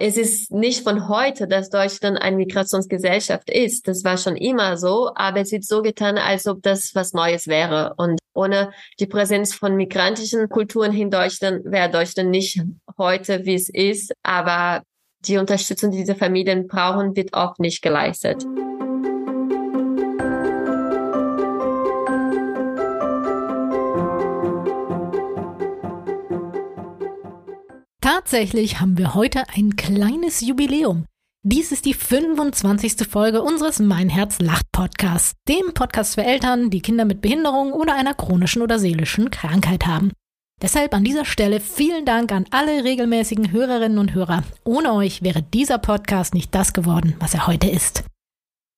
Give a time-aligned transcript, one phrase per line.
[0.00, 3.88] Es ist nicht von heute, dass Deutschland eine Migrationsgesellschaft ist.
[3.88, 7.48] Das war schon immer so, aber es wird so getan, als ob das was Neues
[7.48, 7.94] wäre.
[7.96, 12.62] Und ohne die Präsenz von migrantischen Kulturen in Deutschland wäre Deutschland nicht
[12.96, 14.12] heute, wie es ist.
[14.22, 14.82] Aber
[15.20, 18.44] die Unterstützung, die diese Familien brauchen, wird oft nicht geleistet.
[28.18, 31.04] Tatsächlich haben wir heute ein kleines Jubiläum.
[31.44, 33.08] Dies ist die 25.
[33.08, 37.94] Folge unseres Mein Herz lacht Podcasts, dem Podcast für Eltern, die Kinder mit Behinderung oder
[37.94, 40.10] einer chronischen oder seelischen Krankheit haben.
[40.60, 44.42] Deshalb an dieser Stelle vielen Dank an alle regelmäßigen Hörerinnen und Hörer.
[44.64, 48.02] Ohne euch wäre dieser Podcast nicht das geworden, was er heute ist.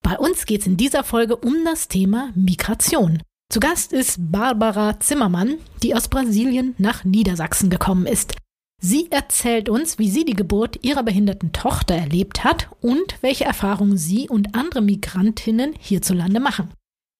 [0.02, 3.22] Bei uns geht es in dieser Folge um das Thema Migration.
[3.50, 8.34] Zu Gast ist Barbara Zimmermann, die aus Brasilien nach Niedersachsen gekommen ist.
[8.80, 13.98] Sie erzählt uns, wie sie die Geburt ihrer behinderten Tochter erlebt hat und welche Erfahrungen
[13.98, 16.70] sie und andere Migrantinnen hierzulande machen.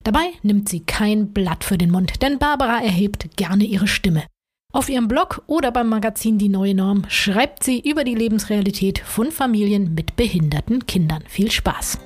[0.02, 4.25] Dabei nimmt sie kein Blatt für den Mund, denn Barbara erhebt gerne ihre Stimme.
[4.72, 9.30] Auf ihrem Blog oder beim Magazin Die Neue Norm schreibt sie über die Lebensrealität von
[9.30, 11.24] Familien mit behinderten Kindern.
[11.28, 11.98] Viel Spaß!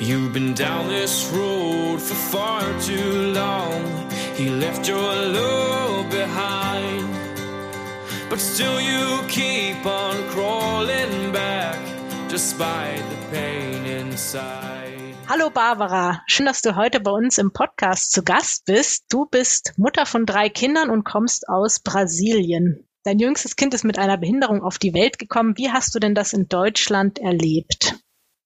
[0.00, 4.08] You've been down this road for far too long.
[4.36, 7.08] He left your love behind.
[8.30, 11.80] But still you keep on crawling back,
[12.28, 15.16] despite the pain inside.
[15.28, 19.06] Hallo Barbara, schön, dass du heute bei uns im Podcast zu Gast bist.
[19.08, 22.88] Du bist Mutter von drei Kindern und kommst aus Brasilien.
[23.02, 25.54] Dein jüngstes Kind ist mit einer Behinderung auf die Welt gekommen.
[25.56, 27.96] Wie hast du denn das in Deutschland erlebt?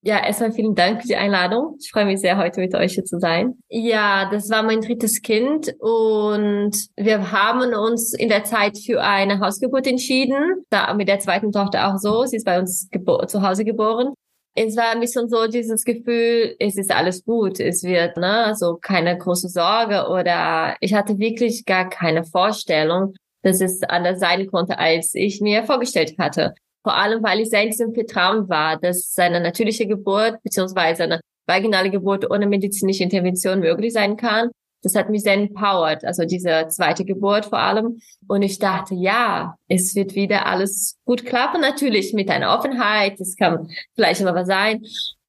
[0.04, 1.76] Ja, erstmal vielen Dank für die Einladung.
[1.80, 3.54] Ich freue mich sehr, heute mit euch hier zu sein.
[3.68, 9.38] Ja, das war mein drittes Kind und wir haben uns in der Zeit für eine
[9.38, 10.64] Hausgeburt entschieden.
[10.70, 12.24] Da mit der zweiten Tochter auch so.
[12.24, 12.88] Sie ist bei uns
[13.28, 14.12] zu Hause geboren.
[14.56, 18.76] Es war ein bisschen so dieses Gefühl, es ist alles gut, es wird, ne, also
[18.76, 24.78] keine große Sorge oder ich hatte wirklich gar keine Vorstellung, dass es anders sein konnte,
[24.78, 26.54] als ich mir vorgestellt hatte.
[26.82, 31.90] Vor allem, weil ich selbst im Vertrauen war, dass seine natürliche Geburt beziehungsweise eine vaginale
[31.90, 34.50] Geburt ohne medizinische Intervention möglich sein kann.
[34.82, 38.00] Das hat mich sehr empowered, also diese zweite Geburt vor allem.
[38.26, 43.20] Und ich dachte, ja, es wird wieder alles gut klappen, natürlich mit einer Offenheit.
[43.20, 44.82] Es kann vielleicht immer was sein.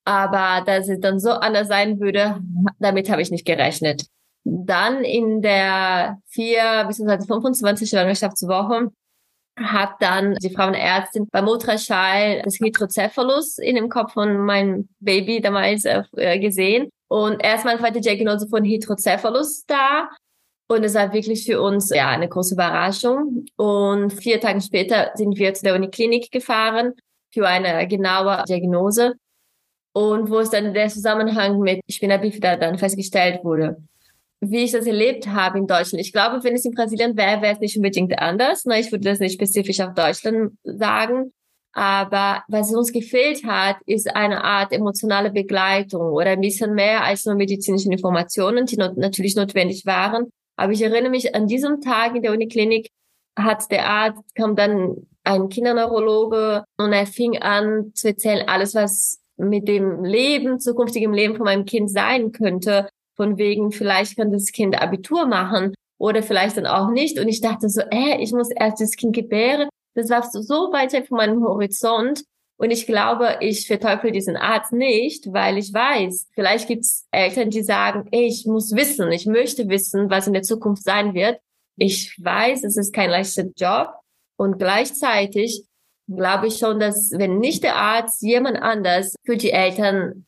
[0.06, 2.40] Aber dass es dann so anders sein würde,
[2.80, 4.08] damit habe ich nicht gerechnet.
[4.44, 8.91] Dann in der vier bis 25 Schwangerschaftswoche
[9.56, 15.86] hat dann die Frauenärztin beim Ultraschall das Hydrocephalus in dem Kopf von meinem Baby damals
[15.86, 16.90] äh, gesehen.
[17.08, 20.09] Und erstmal war die Diagnose von Hydrocephalus da.
[20.68, 23.46] Und es war wirklich für uns ja eine große Überraschung.
[23.56, 26.94] Und vier Tage später sind wir zu der Uniklinik gefahren
[27.31, 29.14] für eine genaue Diagnose.
[29.94, 33.78] Und wo es dann der Zusammenhang mit Spina bifida dann festgestellt wurde
[34.50, 36.02] wie ich das erlebt habe in Deutschland.
[36.02, 38.66] Ich glaube, wenn es in Brasilien wäre, wäre es nicht unbedingt anders.
[38.66, 41.31] Ich würde das nicht spezifisch auf Deutschland sagen.
[41.74, 47.26] Aber was uns gefehlt hat, ist eine Art emotionale Begleitung oder ein bisschen mehr als
[47.26, 50.30] nur medizinische Informationen, die not natürlich notwendig waren.
[50.56, 52.90] Aber ich erinnere mich an diesem Tag in der Uniklinik
[53.36, 59.20] hat der Arzt, kam dann ein Kinderneurologe und er fing an zu erzählen, alles, was
[59.38, 64.51] mit dem Leben, zukünftigem Leben von meinem Kind sein könnte von wegen, vielleicht kann das
[64.51, 67.19] Kind Abitur machen oder vielleicht dann auch nicht.
[67.19, 69.69] Und ich dachte so, äh, ich muss erst das Kind gebären.
[69.96, 72.23] Das war so weit weg von meinem Horizont.
[72.57, 77.50] Und ich glaube, ich verteufel diesen Arzt nicht, weil ich weiß, vielleicht gibt es Eltern,
[77.50, 81.40] die sagen, ey, ich muss wissen, ich möchte wissen, was in der Zukunft sein wird.
[81.78, 83.94] Ich weiß, es ist kein leichter Job.
[84.38, 85.66] Und gleichzeitig
[86.07, 90.25] glaube ich schon, dass wenn nicht der Arzt, jemand anders für die Eltern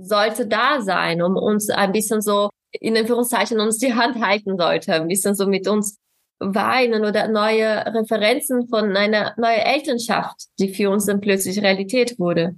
[0.00, 4.94] sollte da sein, um uns ein bisschen so, in Anführungszeichen, uns die Hand halten sollte,
[4.94, 5.98] ein bisschen so mit uns
[6.38, 12.56] weinen oder neue Referenzen von einer neuen Elternschaft, die für uns dann plötzlich Realität wurde.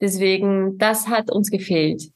[0.00, 2.10] Deswegen, das hat uns gefehlt.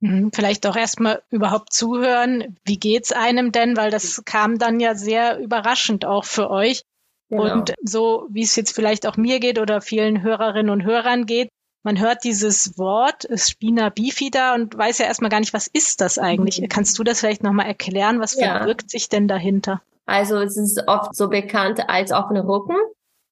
[0.00, 2.56] Mhm, vielleicht auch erstmal überhaupt zuhören.
[2.64, 3.76] Wie geht's einem denn?
[3.76, 6.82] Weil das kam dann ja sehr überraschend auch für euch.
[7.28, 7.52] Genau.
[7.52, 11.48] Und so wie es jetzt vielleicht auch mir geht oder vielen Hörerinnen und Hörern geht,
[11.86, 16.18] man hört dieses Wort Spina bifida und weiß ja erstmal gar nicht, was ist das
[16.18, 16.60] eigentlich?
[16.60, 16.68] Mhm.
[16.68, 18.18] Kannst du das vielleicht nochmal erklären?
[18.18, 18.58] Was ja.
[18.58, 19.80] verbirgt sich denn dahinter?
[20.04, 22.74] Also es ist oft so bekannt als offener Rücken.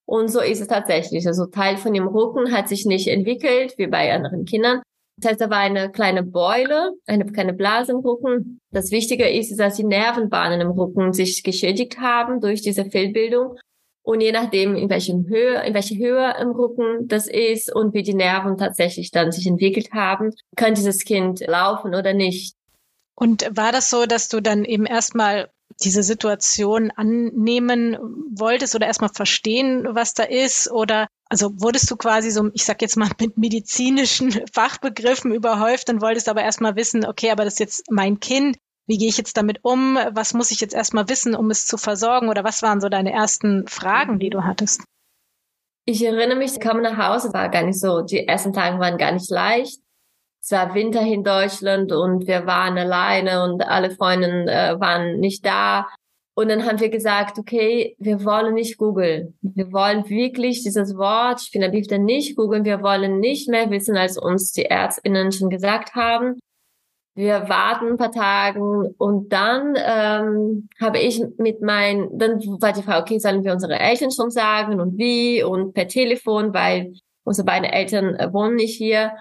[0.06, 1.26] Und so ist es tatsächlich.
[1.26, 4.82] Also Teil von dem Rücken hat sich nicht entwickelt, wie bei anderen Kindern.
[5.20, 8.60] Das heißt, da war eine kleine Beule, eine kleine Blase im Rücken.
[8.70, 13.56] Das Wichtige ist, dass die Nervenbahnen im Rücken sich geschädigt haben durch diese Fehlbildung
[14.04, 18.02] Und je nachdem, in welchem Höhe, in welcher Höhe im Rücken das ist und wie
[18.02, 22.54] die Nerven tatsächlich dann sich entwickelt haben, kann dieses Kind laufen oder nicht.
[23.14, 25.48] Und war das so, dass du dann eben erstmal
[25.82, 27.96] diese Situation annehmen
[28.36, 30.70] wolltest oder erstmal verstehen, was da ist?
[30.70, 36.02] Oder also wurdest du quasi so, ich sag jetzt mal, mit medizinischen Fachbegriffen überhäuft und
[36.02, 38.58] wolltest aber erstmal wissen, okay, aber das ist jetzt mein Kind.
[38.86, 39.98] Wie gehe ich jetzt damit um?
[40.12, 42.28] Was muss ich jetzt erstmal wissen, um es zu versorgen?
[42.28, 44.84] Oder was waren so deine ersten Fragen, die du hattest?
[45.86, 48.96] Ich erinnere mich, ich kam nach Hause, war gar nicht so, die ersten Tage waren
[48.98, 49.80] gar nicht leicht
[50.44, 55.46] es war Winter in Deutschland und wir waren alleine und alle Freunde äh, waren nicht
[55.46, 55.88] da.
[56.36, 59.38] Und dann haben wir gesagt, okay, wir wollen nicht googeln.
[59.40, 62.66] Wir wollen wirklich dieses Wort Spinabifte nicht googeln.
[62.66, 66.38] Wir wollen nicht mehr wissen, als uns die Ärztinnen schon gesagt haben.
[67.16, 72.82] Wir warten ein paar Tagen und dann ähm, habe ich mit meinen, dann war die
[72.82, 77.46] Frage, okay, sollen wir unsere Eltern schon sagen und wie und per Telefon, weil unsere
[77.46, 79.12] beiden Eltern äh, wohnen nicht hier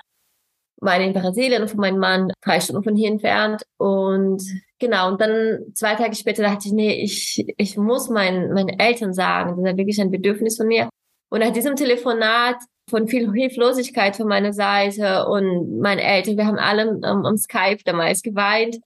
[0.84, 3.64] meine in Brasilien und von meinem Mann drei Stunden von hier entfernt.
[3.78, 4.44] Und
[4.80, 9.14] genau, und dann zwei Tage später dachte ich, nee, ich, ich muss meinen, meinen Eltern
[9.14, 10.90] sagen, das ist wirklich ein Bedürfnis von mir.
[11.30, 12.58] Und nach diesem Telefonat
[12.90, 17.84] von viel Hilflosigkeit von meiner Seite und meinen Eltern, wir haben alle um, um Skype
[17.86, 18.80] damals geweint.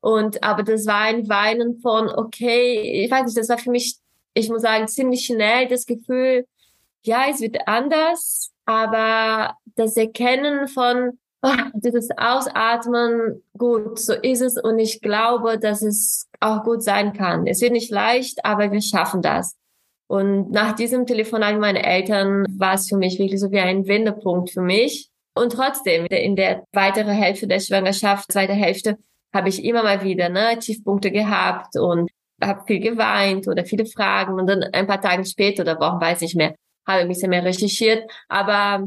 [0.00, 3.96] Und, aber das war ein Weinen von, okay, ich weiß nicht, das war für mich,
[4.34, 6.46] ich muss sagen, ziemlich schnell das Gefühl,
[7.02, 14.60] ja, es wird anders, aber das Erkennen von, oh, dieses Ausatmen, gut, so ist es
[14.60, 17.46] und ich glaube, dass es auch gut sein kann.
[17.46, 19.56] Es wird nicht leicht, aber wir schaffen das.
[20.06, 23.86] Und nach diesem Telefonat mit meinen Eltern war es für mich wirklich so wie ein
[23.86, 25.08] Wendepunkt für mich.
[25.34, 28.98] Und trotzdem, in der weiteren Hälfte der Schwangerschaft, zweite Hälfte,
[29.32, 32.10] habe ich immer mal wieder ne, Tiefpunkte gehabt und
[32.42, 34.34] habe viel geweint oder viele Fragen.
[34.34, 36.54] Und dann ein paar Tage später oder Wochen, weiß ich mehr,
[36.86, 38.08] habe ich ein bisschen mehr recherchiert.
[38.28, 38.86] Aber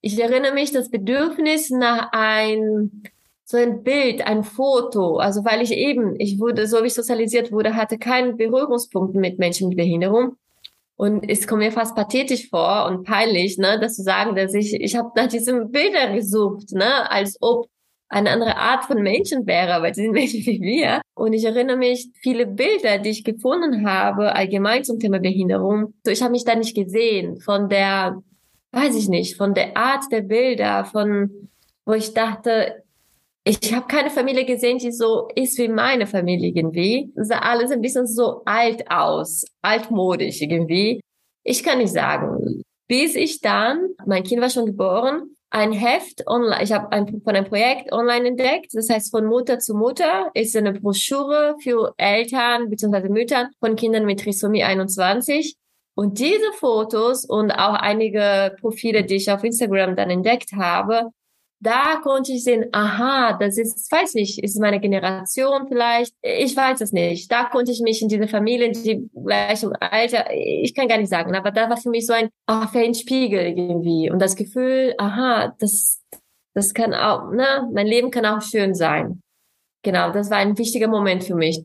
[0.00, 3.02] ich erinnere mich das Bedürfnis nach ein
[3.50, 7.50] so ein Bild, ein Foto, also weil ich eben, ich wurde, so wie ich sozialisiert
[7.50, 10.36] wurde, hatte keinen Berührungspunkt mit Menschen mit Behinderung.
[11.00, 14.74] Und es kommt mir fast pathetisch vor und peinlich, ne, das zu sagen, dass ich,
[14.74, 17.68] ich habe nach diesen Bildern gesucht, ne, als ob
[18.10, 21.00] eine andere Art von Menschen wäre, weil sie sind Menschen wie wir.
[21.14, 26.10] Und ich erinnere mich, viele Bilder, die ich gefunden habe, allgemein zum Thema Behinderung, so
[26.10, 28.22] ich habe mich da nicht gesehen von der
[28.72, 31.48] weiß ich nicht, von der Art der Bilder, von
[31.84, 32.84] wo ich dachte,
[33.44, 37.10] ich habe keine Familie gesehen, die so ist wie meine Familie irgendwie.
[37.14, 41.00] Das sah alles ein bisschen so alt aus, altmodisch irgendwie.
[41.42, 42.62] Ich kann nicht sagen.
[42.86, 47.34] Bis ich dann, mein Kind war schon geboren, ein Heft online, ich habe ein, von
[47.34, 52.68] einem Projekt online entdeckt, das heißt von Mutter zu Mutter, ist eine Broschüre für Eltern
[52.68, 53.08] bzw.
[53.08, 55.56] Müttern von Kindern mit Trisomie 21.
[55.96, 61.10] Und diese Fotos und auch einige Profile, die ich auf Instagram dann entdeckt habe,
[61.60, 66.80] da konnte ich sehen, aha, das ist, weiß nicht, ist meine Generation vielleicht, ich weiß
[66.80, 67.30] es nicht.
[67.30, 71.10] Da konnte ich mich in diese Familien, die gleich im Alter, ich kann gar nicht
[71.10, 74.94] sagen, aber da war für mich so ein, ach, ein Spiegel irgendwie und das Gefühl,
[74.96, 76.00] aha, das,
[76.54, 79.20] das kann auch, ne, mein Leben kann auch schön sein.
[79.82, 81.62] Genau, das war ein wichtiger Moment für mich.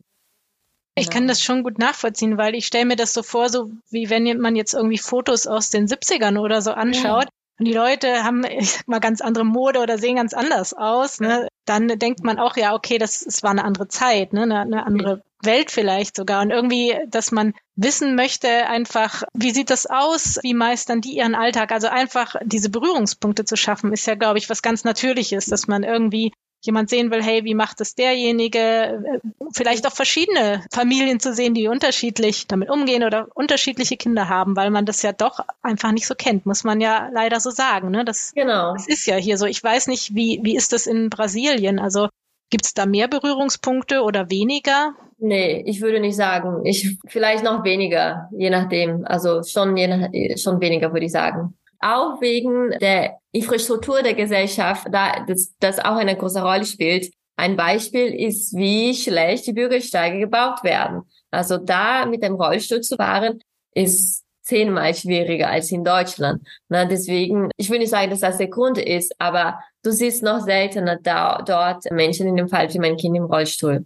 [0.98, 4.10] Ich kann das schon gut nachvollziehen, weil ich stelle mir das so vor, so wie
[4.10, 7.26] wenn man jetzt irgendwie Fotos aus den 70ern oder so anschaut.
[7.26, 7.30] Ja.
[7.58, 11.20] Und die Leute haben, ich sag mal, ganz andere Mode oder sehen ganz anders aus.
[11.20, 11.48] Ne?
[11.66, 14.44] Dann denkt man auch, ja, okay, das, das war eine andere Zeit, ne?
[14.44, 16.42] eine, eine andere Welt vielleicht sogar.
[16.42, 20.40] Und irgendwie, dass man wissen möchte, einfach, wie sieht das aus?
[20.42, 21.72] Wie meistern die ihren Alltag?
[21.72, 25.84] Also einfach diese Berührungspunkte zu schaffen, ist ja, glaube ich, was ganz Natürliches, dass man
[25.84, 26.32] irgendwie
[26.66, 29.22] jemand sehen will, hey, wie macht es derjenige?
[29.54, 34.72] Vielleicht auch verschiedene Familien zu sehen, die unterschiedlich damit umgehen oder unterschiedliche Kinder haben, weil
[34.72, 37.92] man das ja doch einfach nicht so kennt, muss man ja leider so sagen.
[37.92, 38.06] Ne?
[38.06, 38.74] Das, genau.
[38.74, 39.46] das ist ja hier so.
[39.46, 41.80] Ich weiß nicht, wie, wie ist das in Brasilien?
[41.80, 42.10] Also
[42.50, 44.94] gibt es da mehr Berührungspunkte oder weniger?
[45.18, 46.66] Nee, ich würde nicht sagen.
[46.66, 49.06] Ich vielleicht noch weniger, je nachdem.
[49.06, 51.56] Also schon, je nach, schon weniger, würde ich sagen
[51.86, 57.12] auch wegen der Infrastruktur der Gesellschaft, da das, das auch eine große Rolle spielt.
[57.36, 61.02] Ein Beispiel ist, wie schlecht die Bürgersteige gebaut werden.
[61.32, 63.42] Also da mit dem Rollstuhl zu fahren,
[63.74, 66.48] ist zehnmal schwieriger als in Deutschland.
[66.70, 70.40] Na, deswegen, ich will nicht sagen, dass das der Grund ist, aber du siehst noch
[70.42, 73.86] seltener da, dort Menschen in dem Fall wie mein Kind im Rollstuhl.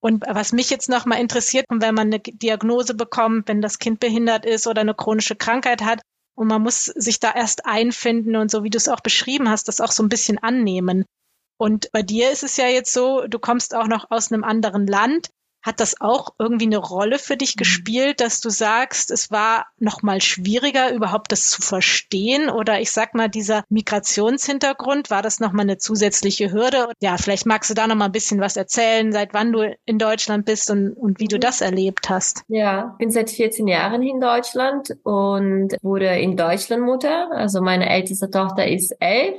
[0.00, 4.00] Und was mich jetzt noch mal interessiert, wenn man eine Diagnose bekommt, wenn das Kind
[4.00, 6.00] behindert ist oder eine chronische Krankheit hat,
[6.38, 9.66] und man muss sich da erst einfinden und so, wie du es auch beschrieben hast,
[9.66, 11.04] das auch so ein bisschen annehmen.
[11.58, 14.86] Und bei dir ist es ja jetzt so, du kommst auch noch aus einem anderen
[14.86, 15.30] Land.
[15.68, 17.58] Hat das auch irgendwie eine Rolle für dich mhm.
[17.58, 22.48] gespielt, dass du sagst, es war noch mal schwieriger, überhaupt das zu verstehen?
[22.48, 26.88] Oder ich sag mal, dieser Migrationshintergrund, war das noch mal eine zusätzliche Hürde?
[27.02, 29.98] Ja, vielleicht magst du da noch mal ein bisschen was erzählen, seit wann du in
[29.98, 31.40] Deutschland bist und, und wie du mhm.
[31.40, 32.44] das erlebt hast.
[32.48, 37.30] Ja, bin seit 14 Jahren in Deutschland und wurde in Deutschland Mutter.
[37.30, 39.36] Also meine älteste Tochter ist elf,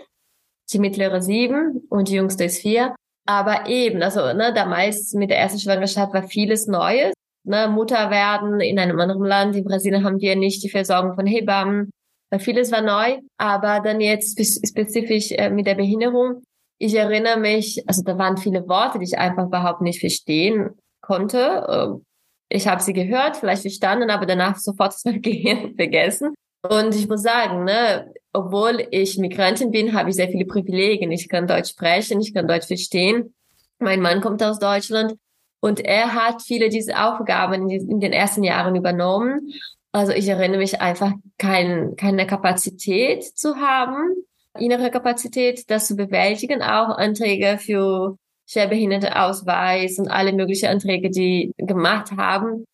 [0.71, 2.93] die mittlere sieben und die jüngste ist vier.
[3.29, 7.13] Aber eben, also ne, damals mit der ersten Schwangerschaft war vieles Neues.
[7.43, 9.55] Ne, Mutter werden in einem anderen Land.
[9.55, 11.91] In Brasilien haben wir nicht die Versorgung von Hebammen.
[12.39, 13.19] Vieles war neu.
[13.37, 14.31] Aber dann jetzt
[14.67, 16.41] spezifisch äh, mit der Behinderung.
[16.79, 21.67] Ich erinnere mich, also da waren viele Worte, die ich einfach überhaupt nicht verstehen konnte.
[21.69, 22.03] Ähm,
[22.49, 26.33] ich habe sie gehört, vielleicht verstanden, aber danach sofort das Gehirn vergessen.
[26.61, 31.11] Und ich muss sagen, ne, obwohl ich Migrantin bin, habe ich sehr viele Privilegien.
[31.11, 33.33] Ich kann Deutsch sprechen, ich kann Deutsch verstehen.
[33.79, 35.15] Mein Mann kommt aus Deutschland
[35.61, 39.53] und er hat viele dieser Aufgaben in den ersten Jahren übernommen.
[39.91, 44.15] Also ich erinnere mich einfach, kein, keine Kapazität zu haben,
[44.57, 51.53] innere Kapazität, das zu bewältigen, auch Anträge für schwerbehinderte Ausweis und alle möglichen Anträge, die
[51.57, 52.65] gemacht haben.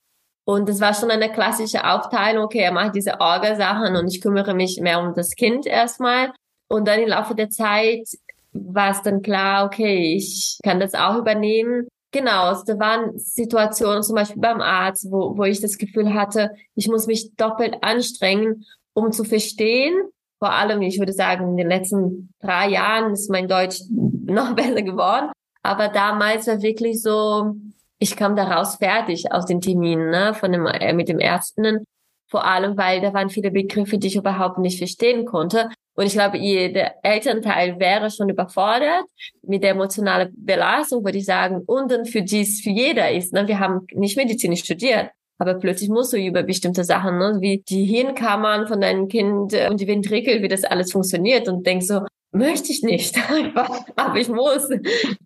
[0.46, 4.54] Und es war schon eine klassische Aufteilung, okay, er macht diese Orga-Sachen und ich kümmere
[4.54, 6.34] mich mehr um das Kind erstmal.
[6.68, 8.08] Und dann im Laufe der Zeit
[8.54, 11.88] war es dann klar, okay, ich kann das auch übernehmen.
[12.12, 16.52] Genau, also da waren Situationen, zum Beispiel beim Arzt, wo, wo ich das Gefühl hatte,
[16.76, 19.96] ich muss mich doppelt anstrengen, um zu verstehen.
[20.40, 24.84] Vor allem, ich würde sagen, in den letzten drei Jahren ist mein Deutsch noch besser
[24.84, 25.32] geworden.
[25.64, 27.56] Aber damals war wirklich so,
[28.00, 31.86] ich kam daraus fertig aus den Terminen ne, von dem, äh, mit dem Ärzten.
[32.28, 35.70] Vor allem, weil da waren viele Begriffe, die ich überhaupt nicht verstehen konnte.
[35.96, 39.06] Und ich glaube, jeder Elternteil wäre schon überfordert
[39.44, 41.62] mit der emotionalen Belastung, würde ich sagen.
[41.66, 45.12] Und dann für dies, für jeder ist, ne, wir haben nicht Medizin studiert.
[45.38, 49.70] Aber plötzlich musst du über bestimmte Sachen, ne, wie die Hirnkammern von deinem Kind äh,
[49.70, 53.18] und die Ventrikel, wie das alles funktioniert und denkst so, möchte ich nicht,
[53.96, 54.68] aber ich muss.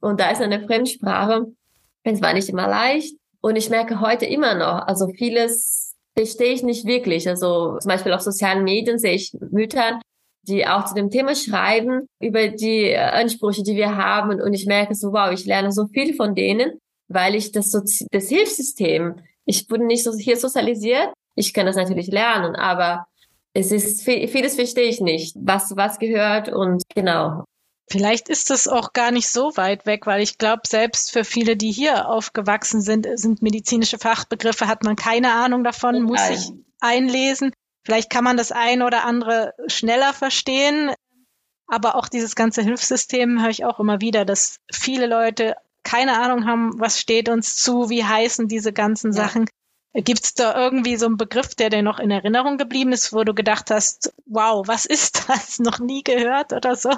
[0.02, 1.48] Und da ist eine Fremdsprache
[2.04, 3.16] es war nicht immer leicht.
[3.42, 7.28] Und ich merke heute immer noch, also vieles verstehe ich nicht wirklich.
[7.28, 10.00] Also zum Beispiel auf sozialen Medien sehe ich Mütter,
[10.44, 14.42] die auch zu dem Thema schreiben, über die Ansprüche, die wir haben.
[14.42, 18.08] Und ich merke so, wow, ich lerne so viel von denen, weil ich das, Sozi
[18.12, 19.16] das Hilfssystem,
[19.46, 21.14] ich wurde nicht so hier sozialisiert.
[21.36, 23.06] Ich kann das natürlich lernen, aber
[23.54, 27.46] es ist, vieles verstehe ich nicht, was, was gehört und genau.
[27.92, 31.58] Vielleicht ist es auch gar nicht so weit weg, weil ich glaube, selbst für viele,
[31.58, 36.04] die hier aufgewachsen sind, sind medizinische Fachbegriffe, hat man keine Ahnung davon, Nein.
[36.04, 37.52] muss sich einlesen.
[37.84, 40.92] Vielleicht kann man das ein oder andere schneller verstehen.
[41.68, 46.46] Aber auch dieses ganze Hilfssystem höre ich auch immer wieder, dass viele Leute keine Ahnung
[46.46, 49.24] haben, was steht uns zu, wie heißen diese ganzen ja.
[49.24, 49.50] Sachen.
[49.94, 53.24] Gibt es da irgendwie so einen Begriff, der dir noch in Erinnerung geblieben ist, wo
[53.24, 55.58] du gedacht hast, wow, was ist das?
[55.58, 56.92] Noch nie gehört oder so?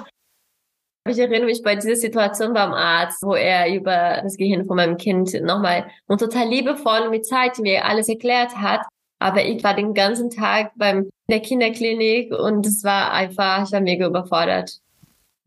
[1.08, 4.96] Ich erinnere mich bei dieser Situation beim Arzt, wo er über das Gehirn von meinem
[4.96, 8.82] Kind nochmal und total liebevoll mit Zeit mir alles erklärt hat.
[9.18, 13.80] Aber ich war den ganzen Tag beim der Kinderklinik und es war einfach, ich war
[13.80, 14.78] mega überfordert.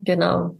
[0.00, 0.56] Genau.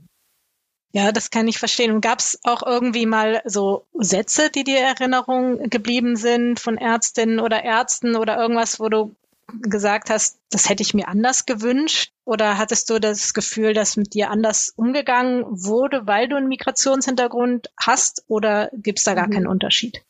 [0.92, 1.92] Ja, das kann ich verstehen.
[1.92, 7.38] Und gab es auch irgendwie mal so Sätze, die dir Erinnerung geblieben sind von Ärztinnen
[7.38, 9.14] oder Ärzten oder irgendwas, wo du
[9.62, 12.12] gesagt hast, das hätte ich mir anders gewünscht?
[12.24, 17.70] Oder hattest du das Gefühl, dass mit dir anders umgegangen wurde, weil du einen Migrationshintergrund
[17.80, 18.24] hast?
[18.28, 19.32] Oder gibt es da gar mhm.
[19.32, 20.02] keinen Unterschied?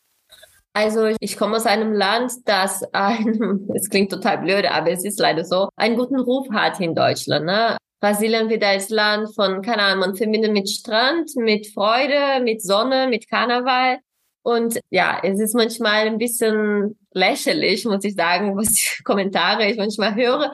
[0.73, 5.19] Also ich komme aus einem Land, das ein, es klingt total blöd, aber es ist
[5.19, 7.47] leider so, einen guten Ruf hat in Deutschland.
[7.47, 7.79] Ne?
[8.01, 13.09] Brasilien wird als Land von, keine Ahnung, man verbindet mit Strand, mit Freude, mit Sonne,
[13.09, 14.01] mit Karneval.
[14.47, 19.77] Und ja, es ist manchmal ein bisschen lächerlich, muss ich sagen, was die Kommentare ich
[19.77, 20.53] manchmal höre.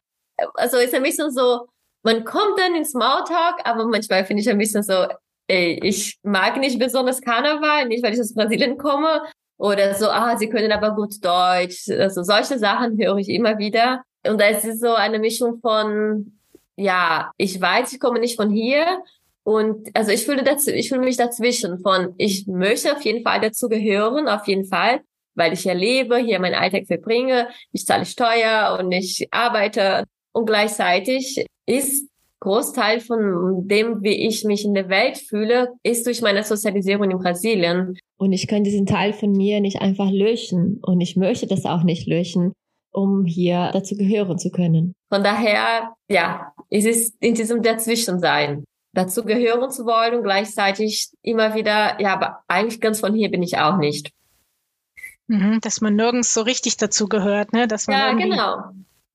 [0.55, 1.67] Also ist ein bisschen so,
[2.03, 5.09] man kommt dann ins Smalltalk, aber manchmal finde ich ein bisschen so,
[5.47, 9.25] ey, ich mag nicht besonders Karneval, nicht weil ich aus Brasilien komme.
[9.59, 11.91] Oder so, ah, sie können aber gut Deutsch.
[11.91, 14.05] Also solche Sachen höre ich immer wieder.
[14.27, 16.39] Und da ist so eine Mischung von,
[16.77, 19.03] ja, ich weiß, ich komme nicht von hier,
[19.45, 23.41] und also ich fühle dazu, ich fühle mich dazwischen von, ich möchte auf jeden Fall
[23.41, 25.01] dazu gehören, auf jeden Fall,
[25.35, 30.05] weil ich hier lebe, hier meinen Alltag verbringe, ich zahle Steuer und ich arbeite.
[30.33, 32.09] Und gleichzeitig ist
[32.41, 37.19] Großteil von dem, wie ich mich in der Welt fühle, ist durch meine Sozialisierung in
[37.19, 37.97] Brasilien.
[38.17, 40.81] Und ich kann diesen Teil von mir nicht einfach löschen.
[40.83, 42.53] Und ich möchte das auch nicht löschen,
[42.93, 44.93] um hier dazu gehören zu können.
[45.09, 51.55] Von daher, ja, es ist in diesem Dazwischensein dazu gehören zu wollen und gleichzeitig immer
[51.55, 54.13] wieder, ja, aber eigentlich ganz von hier bin ich auch nicht.
[55.29, 57.67] Mhm, dass man nirgends so richtig dazu gehört, ne?
[57.67, 58.65] Dass man ja, genau.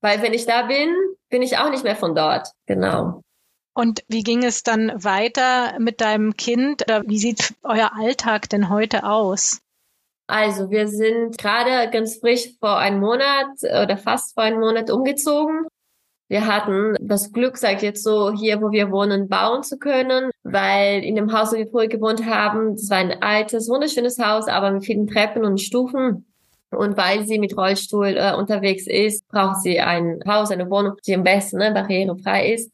[0.00, 0.94] Weil wenn ich da bin,
[1.28, 2.48] bin ich auch nicht mehr von dort.
[2.66, 3.22] Genau.
[3.74, 6.82] Und wie ging es dann weiter mit deinem Kind?
[6.82, 9.60] Oder wie sieht euer Alltag denn heute aus?
[10.26, 15.66] Also wir sind gerade ganz frisch vor einem Monat oder fast vor einem Monat umgezogen.
[16.28, 20.30] Wir hatten das Glück, sag ich jetzt so, hier, wo wir wohnen, bauen zu können,
[20.42, 24.46] weil in dem Haus, wo wir vorher gewohnt haben, das war ein altes, wunderschönes Haus,
[24.46, 26.26] aber mit vielen Treppen und Stufen.
[26.70, 31.14] Und weil sie mit Rollstuhl äh, unterwegs ist, braucht sie ein Haus, eine Wohnung, die
[31.14, 32.70] am besten ne, barrierefrei ist.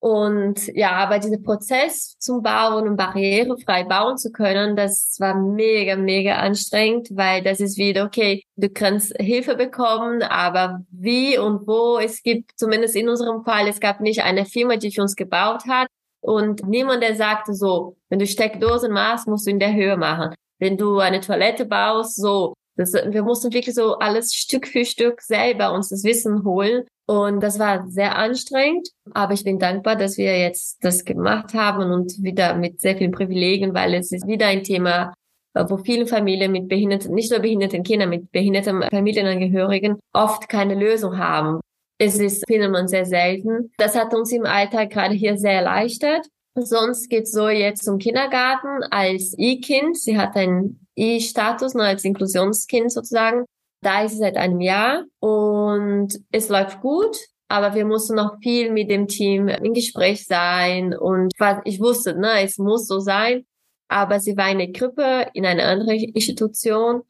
[0.00, 5.96] Und ja, aber dieser Prozess zum Bauen und barrierefrei bauen zu können, das war mega,
[5.96, 11.98] mega anstrengend, weil das ist wieder, okay, du kannst Hilfe bekommen, aber wie und wo,
[11.98, 15.64] es gibt, zumindest in unserem Fall, es gab nicht eine Firma, die für uns gebaut
[15.68, 15.88] hat
[16.20, 20.34] und niemand, der sagte so, wenn du Steckdosen machst, musst du in der Höhe machen.
[20.58, 22.54] Wenn du eine Toilette baust, so.
[22.78, 26.84] Das, wir mussten wirklich so alles Stück für Stück selber uns das Wissen holen.
[27.06, 31.90] Und das war sehr anstrengend, aber ich bin dankbar, dass wir jetzt das gemacht haben
[31.90, 35.14] und wieder mit sehr vielen Privilegien, weil es ist wieder ein Thema,
[35.54, 40.74] äh, wo viele Familien mit behinderten, nicht nur behinderten Kindern, mit behinderten Familienangehörigen oft keine
[40.74, 41.60] Lösung haben.
[41.98, 43.72] Es ist, findet man sehr selten.
[43.78, 46.26] Das hat uns im Alltag gerade hier sehr erleichtert.
[46.54, 49.98] Sonst geht so jetzt zum Kindergarten als E-Kind.
[49.98, 53.44] Sie hat einen E-Status, nur als Inklusionskind sozusagen.
[53.82, 57.16] Da ist sie seit einem Jahr und es läuft gut,
[57.48, 61.32] aber wir mussten noch viel mit dem Team im Gespräch sein und
[61.64, 63.46] ich wusste, ne, es muss so sein,
[63.88, 67.02] aber sie war in der Krippe in einer anderen Institution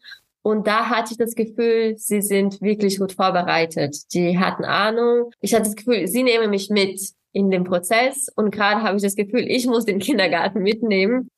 [0.43, 3.97] und da hatte ich das Gefühl, sie sind wirklich gut vorbereitet.
[4.15, 5.31] Die hatten Ahnung.
[5.41, 7.01] Ich hatte das Gefühl, sie nehmen mich mit
[7.33, 11.29] in den Prozess und gerade habe ich das Gefühl, ich muss den Kindergarten mitnehmen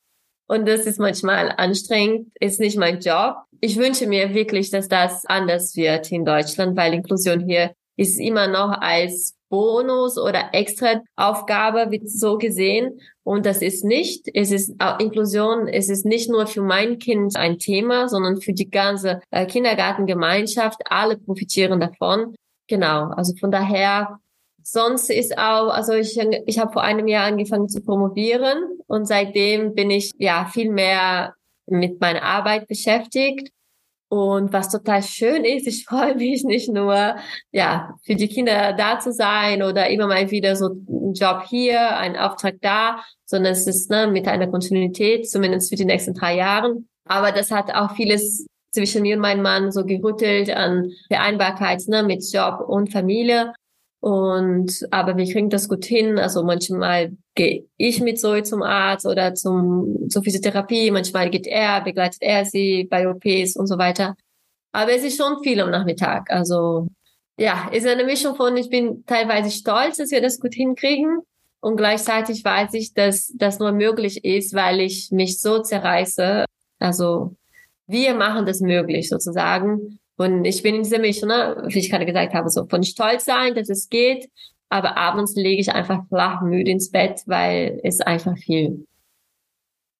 [0.50, 3.36] und das ist manchmal anstrengend, ist nicht mein Job.
[3.60, 8.48] Ich wünsche mir wirklich, dass das anders wird in Deutschland, weil Inklusion hier ist immer
[8.48, 12.98] noch als Bonus oder extra Aufgabe wird so gesehen.
[13.22, 14.26] Und das ist nicht.
[14.34, 18.70] Es ist Inklusion, es ist nicht nur für mein Kind ein Thema, sondern für die
[18.70, 20.80] ganze äh, Kindergartengemeinschaft.
[20.86, 22.34] Alle profitieren davon.
[22.66, 23.10] Genau.
[23.10, 24.18] Also von daher
[24.62, 29.74] Sonst ist auch, also ich, ich habe vor einem Jahr angefangen zu promovieren und seitdem
[29.74, 31.34] bin ich ja viel mehr
[31.66, 33.50] mit meiner Arbeit beschäftigt.
[34.08, 37.16] Und was total schön ist, ich freue mich nicht nur,
[37.52, 41.96] ja, für die Kinder da zu sein oder immer mal wieder so ein Job hier,
[41.96, 46.36] ein Auftrag da, sondern es ist ne, mit einer Kontinuität, zumindest für die nächsten drei
[46.36, 46.88] Jahren.
[47.04, 52.02] Aber das hat auch vieles zwischen mir und meinem Mann so gerüttelt an Vereinbarkeit ne,
[52.02, 53.52] mit Job und Familie.
[54.00, 56.18] Und aber wir kriegen das gut hin.
[56.18, 61.82] Also manchmal gehe ich mit Zoe zum Arzt oder zum zur Physiotherapie, manchmal geht er,
[61.82, 64.16] begleitet er sie bei OPs und so weiter.
[64.72, 66.30] Aber es ist schon viel am Nachmittag.
[66.30, 66.88] Also
[67.38, 71.20] ja, ist eine Mischung von, ich bin teilweise stolz, dass wir das gut hinkriegen.
[71.60, 76.46] Und gleichzeitig weiß ich, dass das nur möglich ist, weil ich mich so zerreiße.
[76.78, 77.36] Also
[77.86, 79.98] wir machen das möglich sozusagen.
[80.20, 83.24] Und ich bin in dieser Mischung, ne, wie ich gerade gesagt habe, so von stolz
[83.24, 84.28] sein, dass es geht,
[84.68, 88.84] aber abends lege ich einfach flach müde ins Bett, weil es einfach viel.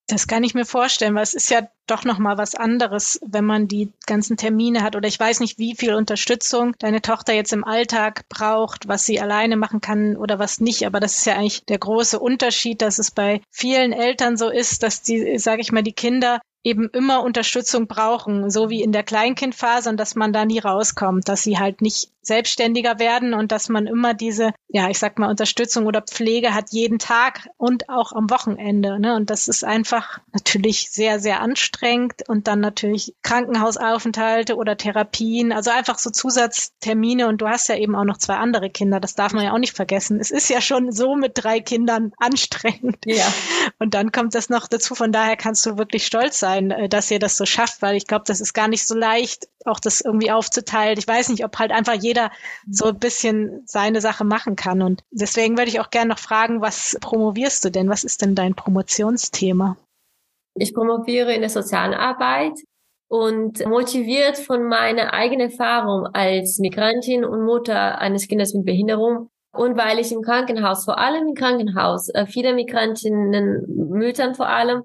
[0.09, 3.47] Das kann ich mir vorstellen, weil es ist ja doch noch mal was anderes, wenn
[3.47, 7.55] man die ganzen Termine hat oder ich weiß nicht, wie viel Unterstützung deine Tochter jetzt
[7.55, 10.85] im Alltag braucht, was sie alleine machen kann oder was nicht.
[10.85, 14.83] Aber das ist ja eigentlich der große Unterschied, dass es bei vielen Eltern so ist,
[14.83, 19.03] dass die, sage ich mal, die Kinder eben immer Unterstützung brauchen, so wie in der
[19.03, 23.70] Kleinkindphase und dass man da nie rauskommt, dass sie halt nicht selbstständiger werden und dass
[23.70, 28.12] man immer diese, ja, ich sag mal, Unterstützung oder Pflege hat jeden Tag und auch
[28.12, 29.01] am Wochenende.
[29.01, 29.16] Ne?
[29.16, 35.70] Und das ist einfach natürlich sehr, sehr anstrengend und dann natürlich Krankenhausaufenthalte oder Therapien, also
[35.70, 39.33] einfach so Zusatztermine und du hast ja eben auch noch zwei andere Kinder, das darf
[39.33, 40.20] man ja auch nicht vergessen.
[40.20, 42.99] Es ist ja schon so mit drei Kindern anstrengend.
[43.07, 43.27] Ja.
[43.79, 47.11] Und dann kommt das noch dazu, von daher kannst du wirklich stolz sein, äh, dass
[47.11, 50.01] ihr das so schafft, weil ich glaube, das ist gar nicht so leicht, auch das
[50.01, 50.99] irgendwie aufzuteilen.
[50.99, 52.31] Ich weiß nicht, ob halt einfach jeder
[52.69, 54.83] so ein bisschen seine Sache machen kann.
[54.83, 57.89] Und deswegen würde ich auch gerne noch fragen, was promovierst du denn?
[57.89, 59.77] Was ist denn dein Promotionsthema?
[60.55, 62.55] Ich promoviere in der sozialen Arbeit
[63.09, 69.77] und motiviert von meiner eigenen Erfahrung als Migrantin und Mutter eines Kindes mit Behinderung und
[69.77, 74.85] weil ich im Krankenhaus, vor allem im Krankenhaus, äh, viele Migrantinnen, Müttern vor allem,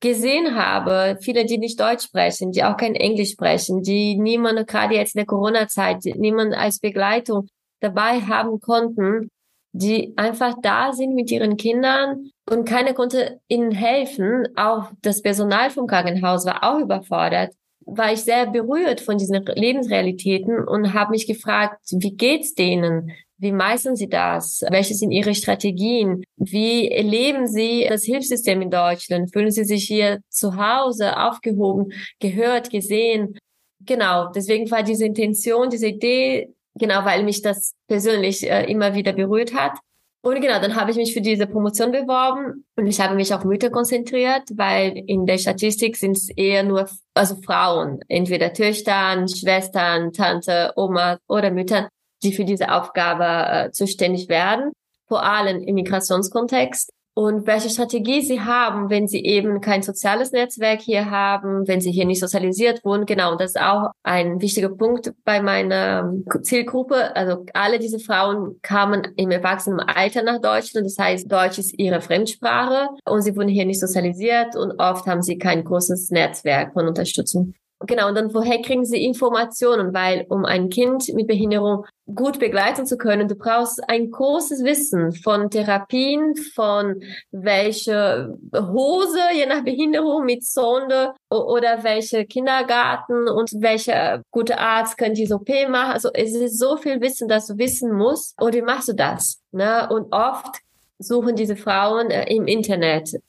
[0.00, 4.94] gesehen habe, viele, die nicht Deutsch sprechen, die auch kein Englisch sprechen, die niemand, gerade
[4.94, 7.46] jetzt in der Corona-Zeit, niemand als Begleitung
[7.80, 9.30] dabei haben konnten,
[9.72, 14.48] die einfach da sind mit ihren Kindern und keiner konnte ihnen helfen.
[14.56, 17.52] Auch das Personal vom Krankenhaus war auch überfordert.
[17.86, 23.12] war ich sehr berührt von diesen Lebensrealitäten und habe mich gefragt, wie geht's denen?
[23.40, 24.62] Wie meistern Sie das?
[24.70, 26.22] Welche sind Ihre Strategien?
[26.36, 29.32] Wie erleben Sie das Hilfssystem in Deutschland?
[29.32, 33.38] Fühlen Sie sich hier zu Hause aufgehoben, gehört, gesehen?
[33.86, 39.14] Genau, deswegen war diese Intention, diese Idee, genau, weil mich das persönlich äh, immer wieder
[39.14, 39.78] berührt hat.
[40.22, 43.44] Und genau, dann habe ich mich für diese Promotion beworben und ich habe mich auf
[43.44, 50.12] Mütter konzentriert, weil in der Statistik sind es eher nur also Frauen, entweder Töchtern, Schwestern,
[50.12, 51.88] Tante, Oma oder Müttern,
[52.22, 54.72] die für diese Aufgabe äh, zuständig werden,
[55.08, 60.80] vor allem im Migrationskontext und welche Strategie sie haben, wenn sie eben kein soziales Netzwerk
[60.80, 63.04] hier haben, wenn sie hier nicht sozialisiert wurden.
[63.04, 67.14] Genau, das ist auch ein wichtiger Punkt bei meiner Zielgruppe.
[67.16, 70.86] Also alle diese Frauen kamen im Erwachsenenalter nach Deutschland.
[70.86, 75.22] Das heißt, Deutsch ist ihre Fremdsprache und sie wurden hier nicht sozialisiert und oft haben
[75.22, 77.54] sie kein großes Netzwerk von Unterstützung.
[77.86, 79.94] Genau, und dann woher kriegen sie Informationen?
[79.94, 85.12] Weil um ein Kind mit Behinderung gut begleiten zu können, du brauchst ein großes Wissen
[85.12, 94.22] von Therapien, von welche Hose, je nach Behinderung mit Sonde oder welche Kindergarten und welcher
[94.30, 95.92] gute Arzt können diese OP machen.
[95.92, 98.34] Also es ist so viel Wissen, dass du wissen musst.
[98.38, 99.40] Und wie machst du das?
[99.52, 99.88] Ne?
[99.90, 100.60] Und oft
[100.98, 103.20] suchen diese Frauen äh, im Internet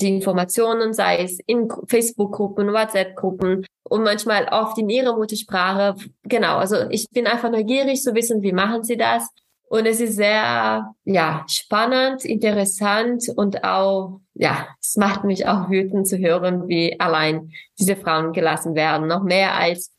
[0.00, 5.96] die Informationen, sei es in Facebook-Gruppen, WhatsApp-Gruppen und manchmal oft in ihrer Muttersprache.
[6.24, 9.28] Genau, also ich bin einfach neugierig zu wissen, wie machen sie das.
[9.72, 16.08] Und es ist sehr, ja, spannend, interessant und auch, ja, es macht mich auch wütend
[16.08, 19.06] zu hören, wie allein diese Frauen gelassen werden.
[19.06, 19.92] Noch mehr als,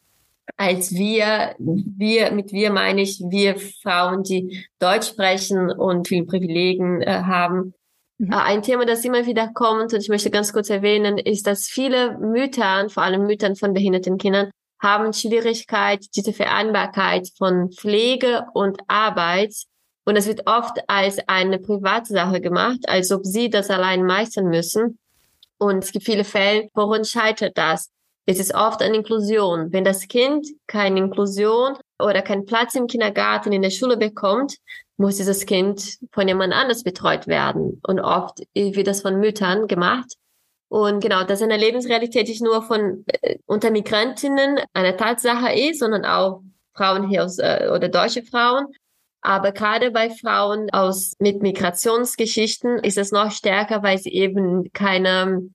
[0.57, 7.01] als wir, wir, mit wir meine ich, wir Frauen, die Deutsch sprechen und viele Privilegien
[7.01, 7.73] äh, haben.
[8.21, 8.31] Mhm.
[8.31, 11.65] Äh, ein Thema, das immer wieder kommt, und ich möchte ganz kurz erwähnen, ist, dass
[11.65, 18.79] viele Mütter, vor allem Müttern von behinderten Kindern, haben Schwierigkeit, diese Vereinbarkeit von Pflege und
[18.87, 19.53] Arbeit.
[20.05, 24.97] Und es wird oft als eine Privatsache gemacht, als ob sie das allein meistern müssen.
[25.59, 27.89] Und es gibt viele Fälle, woran scheitert das?
[28.25, 29.71] Es ist oft eine Inklusion.
[29.71, 34.57] Wenn das Kind keine Inklusion oder keinen Platz im Kindergarten, in der Schule bekommt,
[35.01, 37.81] muss dieses Kind von jemand anders betreut werden.
[37.85, 40.13] Und oft wird das von Müttern gemacht.
[40.69, 45.53] Und genau, das ist eine Lebensrealität, die nicht nur von äh, unter Migrantinnen eine Tatsache
[45.53, 48.67] ist, sondern auch Frauen hier aus äh, oder deutsche Frauen.
[49.19, 55.49] Aber gerade bei Frauen aus mit Migrationsgeschichten ist es noch stärker, weil sie eben keine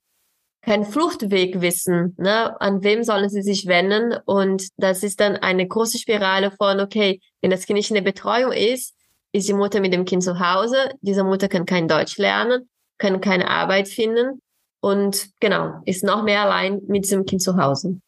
[0.67, 2.17] keinen Fluchtweg wissen.
[2.19, 2.61] Ne?
[2.61, 4.19] An wem sollen sie sich wenden?
[4.27, 8.03] Und das ist dann eine große Spirale von, okay, wenn das Kind nicht in der
[8.03, 8.96] Betreuung ist,
[9.33, 10.91] ist die Mutter mit dem Kind zu Hause.
[11.01, 14.41] Diese Mutter kann kein Deutsch lernen, kann keine Arbeit finden
[14.81, 18.01] und genau, ist noch mehr allein mit diesem Kind zu Hause.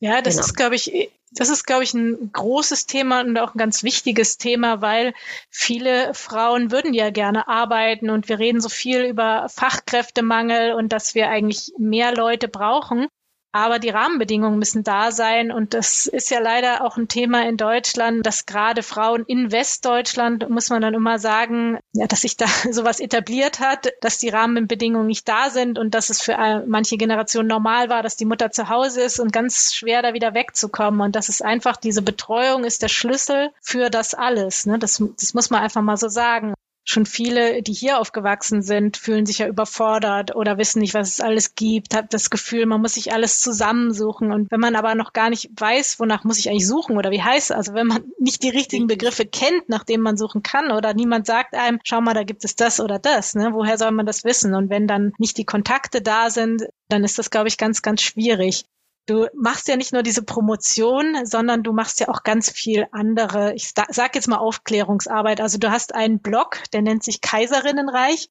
[0.00, 0.46] Ja, das genau.
[0.46, 4.38] ist, glaube ich, das ist, glaube ich, ein großes Thema und auch ein ganz wichtiges
[4.38, 5.14] Thema, weil
[5.50, 11.14] viele Frauen würden ja gerne arbeiten und wir reden so viel über Fachkräftemangel und dass
[11.14, 13.08] wir eigentlich mehr Leute brauchen.
[13.56, 15.52] Aber die Rahmenbedingungen müssen da sein.
[15.52, 20.50] Und das ist ja leider auch ein Thema in Deutschland, dass gerade Frauen in Westdeutschland,
[20.50, 25.06] muss man dann immer sagen, ja, dass sich da sowas etabliert hat, dass die Rahmenbedingungen
[25.06, 28.68] nicht da sind und dass es für manche Generationen normal war, dass die Mutter zu
[28.70, 31.00] Hause ist und ganz schwer da wieder wegzukommen.
[31.00, 34.66] Und das ist einfach, diese Betreuung ist der Schlüssel für das alles.
[34.66, 34.80] Ne?
[34.80, 39.24] Das, das muss man einfach mal so sagen schon viele, die hier aufgewachsen sind, fühlen
[39.24, 42.94] sich ja überfordert oder wissen nicht, was es alles gibt, hat das Gefühl, man muss
[42.94, 44.32] sich alles zusammensuchen.
[44.32, 47.22] Und wenn man aber noch gar nicht weiß, wonach muss ich eigentlich suchen oder wie
[47.22, 50.70] heißt es, also wenn man nicht die richtigen Begriffe kennt, nach denen man suchen kann
[50.70, 53.50] oder niemand sagt einem, schau mal, da gibt es das oder das, ne?
[53.52, 54.54] woher soll man das wissen?
[54.54, 58.02] Und wenn dann nicht die Kontakte da sind, dann ist das, glaube ich, ganz, ganz
[58.02, 58.66] schwierig.
[59.06, 63.52] Du machst ja nicht nur diese Promotion, sondern du machst ja auch ganz viel andere,
[63.54, 65.42] ich sag jetzt mal Aufklärungsarbeit.
[65.42, 68.28] Also du hast einen Blog, der nennt sich Kaiserinnenreich.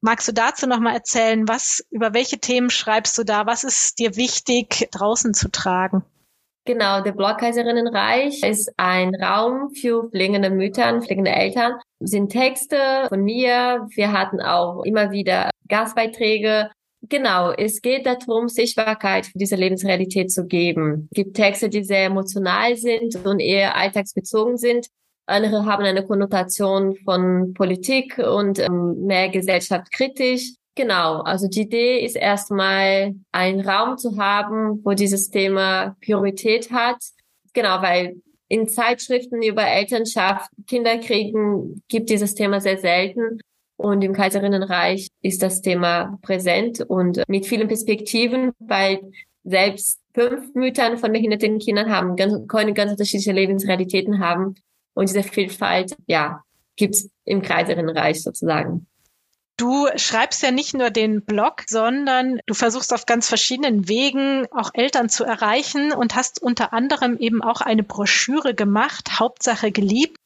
[0.00, 3.46] Magst du dazu nochmal erzählen, was, über welche Themen schreibst du da?
[3.46, 6.04] Was ist dir wichtig, draußen zu tragen?
[6.66, 11.74] Genau, der Blog Kaiserinnenreich ist ein Raum für pflegende Mütter, pflegende Eltern.
[12.00, 13.86] Das sind Texte von mir.
[13.94, 16.70] Wir hatten auch immer wieder Gastbeiträge
[17.08, 21.08] Genau, es geht darum, Sichtbarkeit für diese Lebensrealität zu geben.
[21.10, 24.88] Es gibt Texte, die sehr emotional sind und eher alltagsbezogen sind.
[25.26, 30.54] Andere haben eine Konnotation von Politik und ähm, mehr gesellschaftskritisch.
[30.74, 36.98] Genau, also die Idee ist erstmal, einen Raum zu haben, wo dieses Thema Priorität hat.
[37.54, 43.40] Genau, weil in Zeitschriften über Elternschaft, Kinderkriegen gibt dieses Thema sehr selten.
[43.76, 49.00] Und im Kaiserinnenreich ist das Thema präsent und mit vielen Perspektiven, weil
[49.44, 54.54] selbst fünf Müttern von behinderten Kindern haben, ganz, können ganz unterschiedliche Lebensrealitäten haben.
[54.94, 56.42] Und diese Vielfalt, ja,
[56.76, 58.86] gibt's im Kreiserinnenreich sozusagen.
[59.58, 64.70] Du schreibst ja nicht nur den Blog, sondern du versuchst auf ganz verschiedenen Wegen auch
[64.74, 70.18] Eltern zu erreichen und hast unter anderem eben auch eine Broschüre gemacht, Hauptsache geliebt,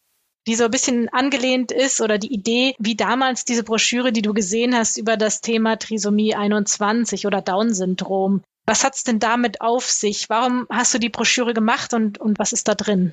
[0.46, 4.32] die so ein bisschen angelehnt ist oder die Idee, wie damals diese Broschüre, die du
[4.32, 8.42] gesehen hast über das Thema Trisomie 21 oder Down-Syndrom.
[8.66, 10.28] Was hat's denn damit auf sich?
[10.28, 13.12] Warum hast du die Broschüre gemacht und, und was ist da drin?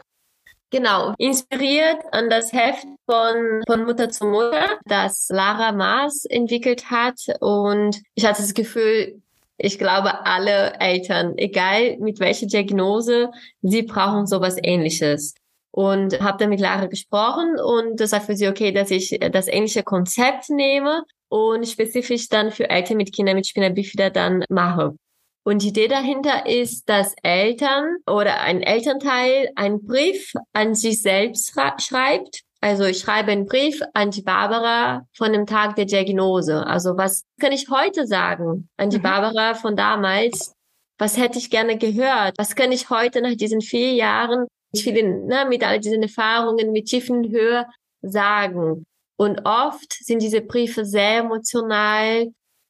[0.70, 7.16] Genau, inspiriert an das Heft von, von Mutter zu Mutter, das Lara Maas entwickelt hat.
[7.40, 9.22] Und ich hatte das Gefühl,
[9.58, 15.36] ich glaube, alle Eltern, egal mit welcher Diagnose, sie brauchen sowas ähnliches.
[15.78, 19.48] Und habe dann mit Lara gesprochen und das war für sie okay, dass ich das
[19.48, 24.96] ähnliche Konzept nehme und spezifisch dann für Eltern mit Kindern mit Spina Bifida dann mache.
[25.44, 31.54] Und die Idee dahinter ist, dass Eltern oder ein Elternteil einen Brief an sich selbst
[31.78, 32.42] schreibt.
[32.60, 36.66] Also ich schreibe einen Brief an die Barbara von dem Tag der Diagnose.
[36.66, 39.04] Also was kann ich heute sagen an die mhm.
[39.04, 40.54] Barbara von damals?
[40.98, 42.34] Was hätte ich gerne gehört?
[42.40, 46.72] Was kann ich heute nach diesen vier Jahren mit vielen, ne, mit all diesen Erfahrungen,
[46.72, 47.66] mit tiefen Höhe
[48.02, 48.86] sagen?
[49.18, 52.28] Und oft sind diese Briefe sehr emotional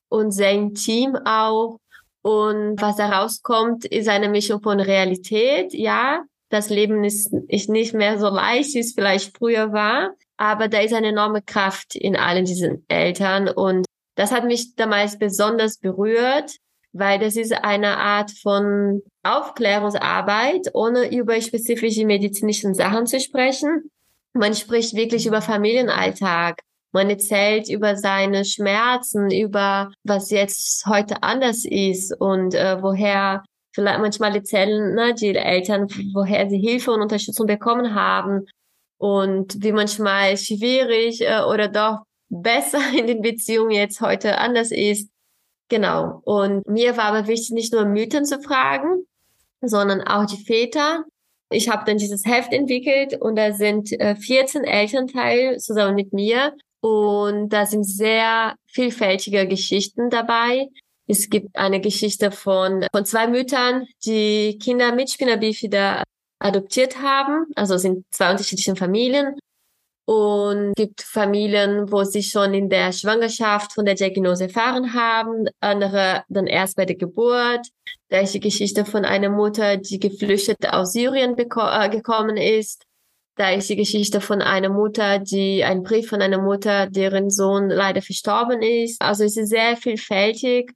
[0.10, 1.80] und sehr intim auch.
[2.22, 5.74] Und was da rauskommt, ist eine Mischung von Realität.
[5.74, 7.32] Ja, das Leben ist
[7.70, 10.14] nicht mehr so leicht, wie es vielleicht früher war.
[10.38, 13.50] Aber da ist eine enorme Kraft in allen diesen Eltern.
[13.50, 16.56] Und das hat mich damals besonders berührt,
[16.94, 23.92] weil das ist eine Art von Aufklärungsarbeit, ohne über spezifische medizinischen Sachen zu sprechen.
[24.34, 31.66] Man spricht wirklich über Familienalltag, man erzählt über seine Schmerzen, über was jetzt heute anders
[31.66, 37.46] ist und äh, woher vielleicht manchmal erzählen ne, die Eltern, woher sie Hilfe und Unterstützung
[37.46, 38.48] bekommen haben
[38.98, 45.10] und wie manchmal schwierig äh, oder doch besser in den Beziehungen jetzt heute anders ist.
[45.70, 46.22] Genau.
[46.24, 49.06] Und mir war aber wichtig, nicht nur Mythen zu fragen,
[49.62, 51.04] sondern auch die Väter.
[51.50, 56.54] Ich habe dann dieses Heft entwickelt und da sind äh, 14 Elternteile zusammen mit mir
[56.82, 60.68] und da sind sehr vielfältige Geschichten dabei.
[61.08, 66.04] Es gibt eine Geschichte von, von zwei Müttern, die Kinder mit Spina bifida
[66.40, 67.46] adoptiert haben.
[67.56, 69.36] Also sind zwei unterschiedliche Familien.
[70.10, 76.24] Und gibt Familien, wo sie schon in der Schwangerschaft von der Diagnose erfahren haben, andere
[76.30, 77.68] dann erst bei der Geburt.
[78.08, 82.84] Da ist die Geschichte von einer Mutter, die geflüchtet aus Syrien äh, gekommen ist.
[83.36, 87.70] Da ist die Geschichte von einer Mutter, die, ein Brief von einer Mutter, deren Sohn
[87.70, 89.02] leider verstorben ist.
[89.02, 90.72] Also es ist sehr vielfältig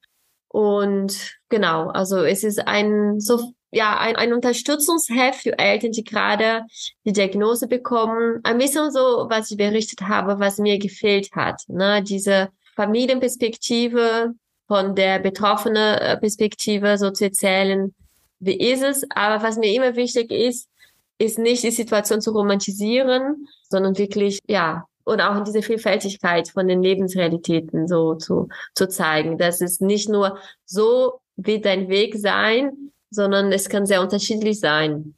[0.49, 6.65] und genau, also es ist ein, so, ja, ein, ein Unterstützungsheft für Eltern, die gerade
[7.05, 8.39] die Diagnose bekommen.
[8.43, 14.33] Ein bisschen so, was ich berichtet habe, was mir gefehlt hat, ne, diese Familienperspektive
[14.67, 17.93] von der betroffenen äh, Perspektive so zu erzählen,
[18.39, 19.05] wie ist es.
[19.09, 20.67] Aber was mir immer wichtig ist,
[21.17, 26.67] ist nicht die Situation zu romantisieren, sondern wirklich, ja, und auch in diese Vielfältigkeit von
[26.67, 29.37] den Lebensrealitäten so zu, zu zeigen.
[29.37, 35.13] dass es nicht nur so wird dein Weg sein, sondern es kann sehr unterschiedlich sein.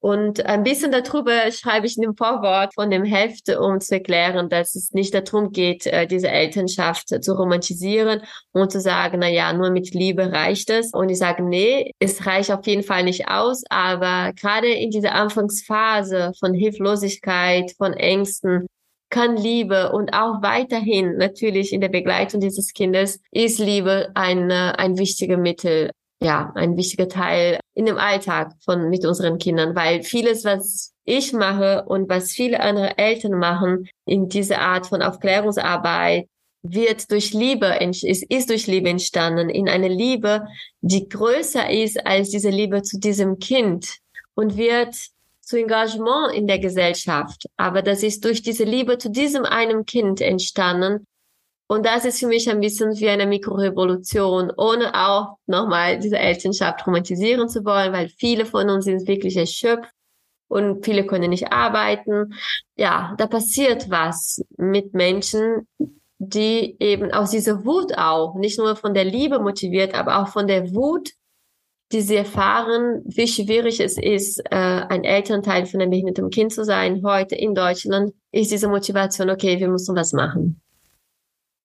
[0.00, 4.48] Und ein bisschen darüber schreibe ich in dem Vorwort von dem Heft, um zu erklären,
[4.48, 8.22] dass es nicht darum geht, äh, diese Elternschaft zu romantisieren
[8.52, 10.92] und zu sagen, na ja, nur mit Liebe reicht es.
[10.92, 13.64] Und ich sage, nee, es reicht auf jeden Fall nicht aus.
[13.70, 18.68] Aber gerade in dieser Anfangsphase von Hilflosigkeit, von Ängsten,
[19.10, 24.98] kann Liebe und auch weiterhin natürlich in der Begleitung dieses Kindes ist Liebe ein, ein
[24.98, 25.90] wichtiges Mittel,
[26.20, 31.32] ja, ein wichtiger Teil in dem Alltag von, mit unseren Kindern, weil vieles, was ich
[31.32, 36.28] mache und was viele andere Eltern machen in dieser Art von Aufklärungsarbeit,
[36.62, 40.46] wird durch Liebe, ist, ist durch Liebe entstanden, in eine Liebe,
[40.80, 43.98] die größer ist als diese Liebe zu diesem Kind
[44.34, 44.94] und wird
[45.40, 47.46] zu Engagement in der Gesellschaft.
[47.56, 51.06] Aber das ist durch diese Liebe zu diesem einem Kind entstanden,
[51.68, 56.86] und das ist für mich ein bisschen wie eine Mikrorevolution, ohne auch nochmal diese Elternschaft
[56.86, 59.92] romantisieren zu wollen, weil viele von uns sind wirklich erschöpft
[60.48, 62.32] und viele können nicht arbeiten.
[62.76, 65.68] Ja, da passiert was mit Menschen,
[66.16, 70.46] die eben aus dieser Wut auch, nicht nur von der Liebe motiviert, aber auch von
[70.46, 71.10] der Wut,
[71.92, 76.64] die sie erfahren, wie schwierig es ist, äh, ein Elternteil von einem behinderten Kind zu
[76.64, 77.02] sein.
[77.04, 80.62] Heute in Deutschland ist diese Motivation, okay, wir müssen was machen.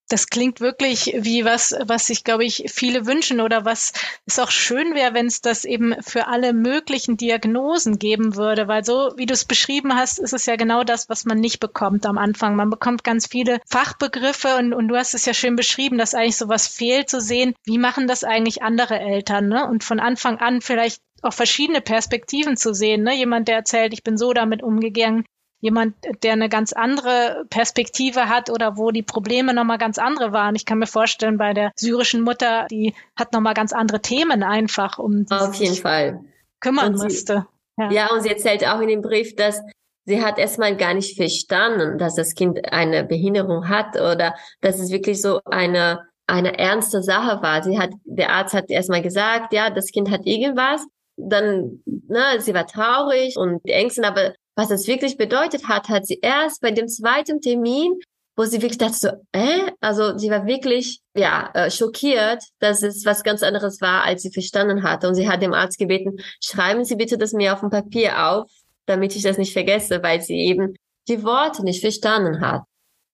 [0.10, 3.94] Das klingt wirklich wie was, was sich, glaube ich, viele wünschen oder was
[4.26, 8.84] es auch schön wäre, wenn es das eben für alle möglichen Diagnosen geben würde, weil
[8.84, 12.06] so, wie du es beschrieben hast, ist es ja genau das, was man nicht bekommt
[12.06, 12.56] am Anfang.
[12.56, 16.38] Man bekommt ganz viele Fachbegriffe und, und du hast es ja schön beschrieben, dass eigentlich
[16.38, 17.56] sowas fehlt zu sehen.
[17.64, 19.48] Wie machen das eigentlich andere Eltern?
[19.48, 19.68] Ne?
[19.68, 23.04] Und von Anfang an vielleicht auch verschiedene Perspektiven zu sehen.
[23.04, 23.16] Ne?
[23.16, 25.26] Jemand, der erzählt, ich bin so damit umgegangen,
[25.64, 30.56] jemand, der eine ganz andere Perspektive hat oder wo die Probleme nochmal ganz andere waren.
[30.56, 35.00] Ich kann mir vorstellen, bei der syrischen Mutter, die hat nochmal ganz andere Themen einfach,
[35.00, 36.20] um auf jeden Fall
[36.60, 37.48] kümmern sie, musste.
[37.78, 37.90] Ja.
[37.92, 39.62] ja, und sie erzählt auch in dem Brief, dass
[40.04, 44.92] sie hat erstmal gar nicht verstanden, dass das Kind eine Behinderung hat oder dass es
[44.92, 47.64] wirklich so eine eine ernste Sache war.
[47.64, 50.86] Sie hat, der Arzt hat erstmal gesagt, ja, das Kind hat irgendwas.
[51.16, 56.20] Dann, ne, sie war traurig und ängstlich, aber was das wirklich bedeutet hat, hat sie
[56.22, 57.94] erst bei dem zweiten Termin,
[58.36, 59.72] wo sie wirklich dachte so, äh?
[59.80, 64.32] Also sie war wirklich, ja, äh, schockiert, dass es was ganz anderes war, als sie
[64.32, 65.08] verstanden hatte.
[65.08, 68.50] Und sie hat dem Arzt gebeten, schreiben Sie bitte das mir auf dem Papier auf,
[68.86, 70.76] damit ich das nicht vergesse, weil sie eben
[71.08, 72.64] die Worte nicht verstanden hat.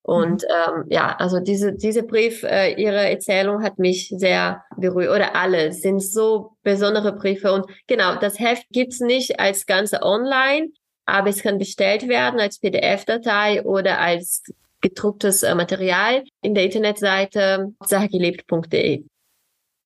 [0.01, 5.13] Und ähm, ja, also diese, diese Brief, äh, ihre Erzählung hat mich sehr berührt.
[5.13, 7.51] Oder alle sind so besondere Briefe.
[7.51, 10.69] Und genau, das Heft gibt's nicht als Ganze online,
[11.11, 14.43] aber es kann bestellt werden als PDF-Datei oder als
[14.81, 19.03] gedrucktes äh, Material in der Internetseite sachgelebt.de.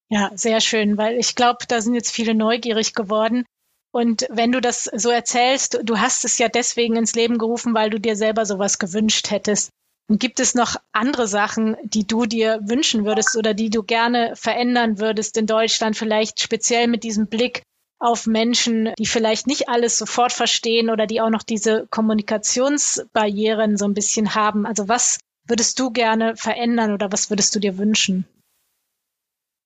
[0.09, 3.45] Ja, sehr schön, weil ich glaube, da sind jetzt viele neugierig geworden.
[3.91, 7.89] Und wenn du das so erzählst, du hast es ja deswegen ins Leben gerufen, weil
[7.89, 9.69] du dir selber sowas gewünscht hättest.
[10.09, 14.35] Und gibt es noch andere Sachen, die du dir wünschen würdest oder die du gerne
[14.35, 17.63] verändern würdest in Deutschland, vielleicht speziell mit diesem Blick
[17.99, 23.85] auf Menschen, die vielleicht nicht alles sofort verstehen oder die auch noch diese Kommunikationsbarrieren so
[23.85, 24.65] ein bisschen haben.
[24.65, 28.25] Also was würdest du gerne verändern oder was würdest du dir wünschen?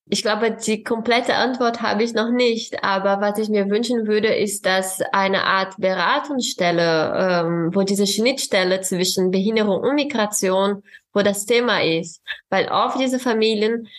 [0.10, 2.84] Ich glaube, die komplette Antwort habe ich noch nicht.
[2.84, 8.80] Aber was ich mir wünschen würde, ist, dass eine Art Beratungsstelle, ähm, wo diese Schnittstelle
[8.82, 12.22] zwischen Behinderung und Migration, wo das Thema ist.
[12.50, 13.90] Weil oft diese Familien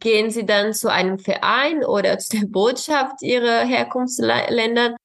[0.00, 4.96] gehen sie dann zu einem Verein oder zu der Botschaft ihrer Herkunftsländer.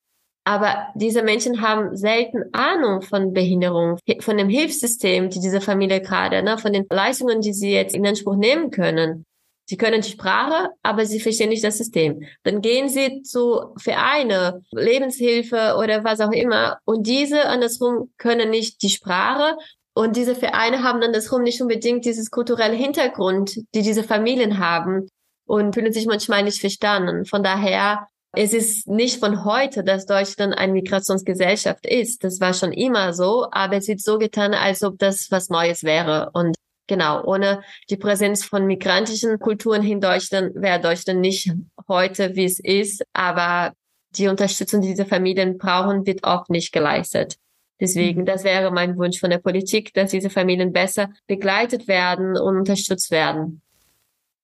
[0.47, 6.43] Aber diese Menschen haben selten Ahnung von Behinderung, von dem Hilfssystem, die diese Familie gerade,
[6.43, 9.25] ne, von den Leistungen, die sie jetzt in Anspruch nehmen können.
[9.67, 12.21] Sie können die Sprache, aber sie verstehen nicht das System.
[12.43, 16.77] Dann gehen sie zu Vereine, Lebenshilfe oder was auch immer.
[16.85, 19.57] Und diese andersrum können nicht die Sprache
[19.97, 24.59] und diese Vereine haben dann das rum nicht unbedingt dieses kulturelle Hintergrund, die diese Familien
[24.59, 25.07] haben
[25.45, 27.25] und fühlen sich manchmal nicht verstanden.
[27.25, 32.25] Von daher, es ist nicht von heute, dass Deutschland eine Migrationsgesellschaft ist.
[32.25, 35.85] Das war schon immer so, aber es wird so getan, als ob das was Neues
[35.85, 36.29] wäre.
[36.33, 41.53] Und genau, ohne die Präsenz von migrantischen Kulturen in Deutschland wäre Deutschland nicht
[41.87, 43.01] heute, wie es ist.
[43.13, 43.71] Aber
[44.09, 47.37] die Unterstützung, die diese Familien brauchen, wird oft nicht geleistet.
[47.79, 48.25] Deswegen, mhm.
[48.25, 53.11] das wäre mein Wunsch von der Politik, dass diese Familien besser begleitet werden und unterstützt
[53.11, 53.61] werden.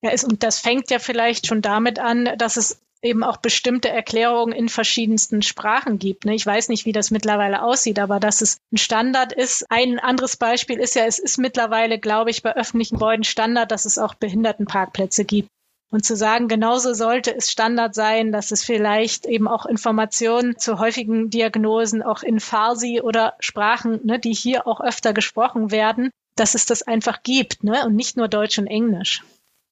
[0.02, 3.89] Ja, ist, und das fängt ja vielleicht schon damit an, dass es eben auch bestimmte
[3.89, 6.26] Erklärungen in verschiedensten Sprachen gibt.
[6.26, 6.36] Ne?
[6.36, 9.65] Ich weiß nicht, wie das mittlerweile aussieht, aber dass es ein Standard ist.
[9.72, 13.86] Ein anderes Beispiel ist ja, es ist mittlerweile, glaube ich, bei öffentlichen Gebäuden Standard, dass
[13.86, 15.50] es auch Behindertenparkplätze gibt.
[15.91, 20.80] Und zu sagen, genauso sollte es Standard sein, dass es vielleicht eben auch Informationen zu
[20.80, 26.56] häufigen Diagnosen auch in Farsi oder Sprachen, ne, die hier auch öfter gesprochen werden, dass
[26.56, 29.21] es das einfach gibt, ne, und nicht nur Deutsch und Englisch.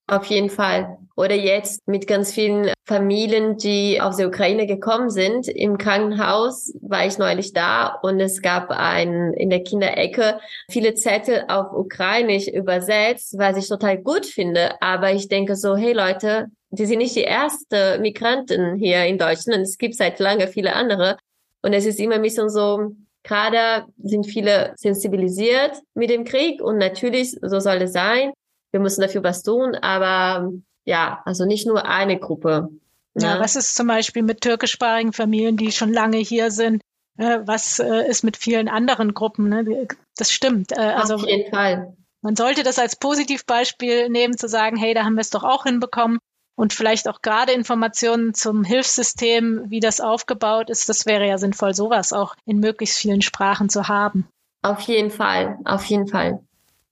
[0.10, 0.98] Auf jeden Fall.
[1.16, 5.48] Oder jetzt mit ganz vielen Familien, die aus der Ukraine gekommen sind.
[5.48, 10.40] Im Krankenhaus war ich neulich da und es gab ein, in der Kinderecke
[10.72, 14.82] viele Zettel auf Ukrainisch übersetzt, was ich total gut finde.
[14.82, 19.62] Aber ich denke so, hey Leute, die sind nicht die erste Migranten hier in Deutschland.
[19.62, 21.18] Es gibt seit lange viele andere.
[21.62, 26.78] Und es ist immer ein bisschen so, gerade sind viele sensibilisiert mit dem Krieg und
[26.80, 28.32] natürlich, so soll es sein
[28.72, 30.52] wir müssen dafür was tun, aber
[30.86, 32.70] ja, also nicht nur eine Gruppe.
[33.14, 33.24] Ne?
[33.24, 36.82] Ja, was ist zum Beispiel mit türkischsprachigen Familien, die schon lange hier sind?
[37.18, 39.50] Äh, was äh, ist mit vielen anderen Gruppen?
[39.50, 39.88] Ne?
[40.16, 40.72] Das stimmt.
[40.72, 41.96] Äh, also Auf jeden Fall.
[42.22, 45.64] Man sollte das als Positivbeispiel nehmen, zu sagen, hey, da haben wir es doch auch
[45.64, 46.20] hinbekommen.
[46.56, 51.74] Und vielleicht auch gerade Informationen zum Hilfssystem, wie das aufgebaut ist, das wäre ja sinnvoll,
[51.74, 54.28] sowas auch in möglichst vielen Sprachen zu haben.
[54.62, 56.44] Auf jeden Fall, auf jeden Fall.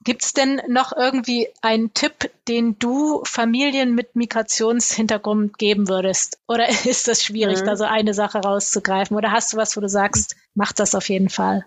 [0.07, 6.39] Gibt es denn noch irgendwie einen Tipp, den du Familien mit Migrationshintergrund geben würdest?
[6.47, 7.65] Oder ist das schwierig, mhm.
[7.65, 9.17] da so eine Sache rauszugreifen?
[9.17, 11.65] Oder hast du was, wo du sagst, macht das auf jeden Fall?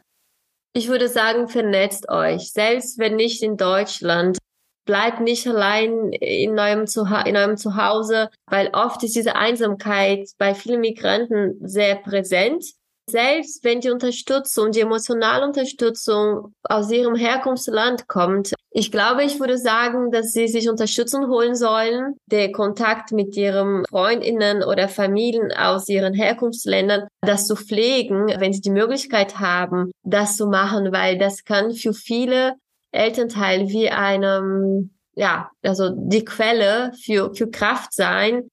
[0.72, 2.50] Ich würde sagen, vernetzt euch.
[2.50, 4.38] Selbst wenn nicht in Deutschland,
[4.86, 10.54] bleib nicht allein in eurem, Zuha in eurem Zuhause, weil oft ist diese Einsamkeit bei
[10.54, 12.64] vielen Migranten sehr präsent.
[13.10, 19.58] Selbst wenn die Unterstützung, die emotionale Unterstützung aus ihrem Herkunftsland kommt, ich glaube, ich würde
[19.58, 25.88] sagen, dass sie sich Unterstützung holen sollen, der Kontakt mit ihren Freundinnen oder Familien aus
[25.88, 31.44] ihren Herkunftsländern, das zu pflegen, wenn sie die Möglichkeit haben, das zu machen, weil das
[31.44, 32.54] kann für viele
[32.92, 38.48] Elternteil wie einem, ja, also die Quelle für, für Kraft sein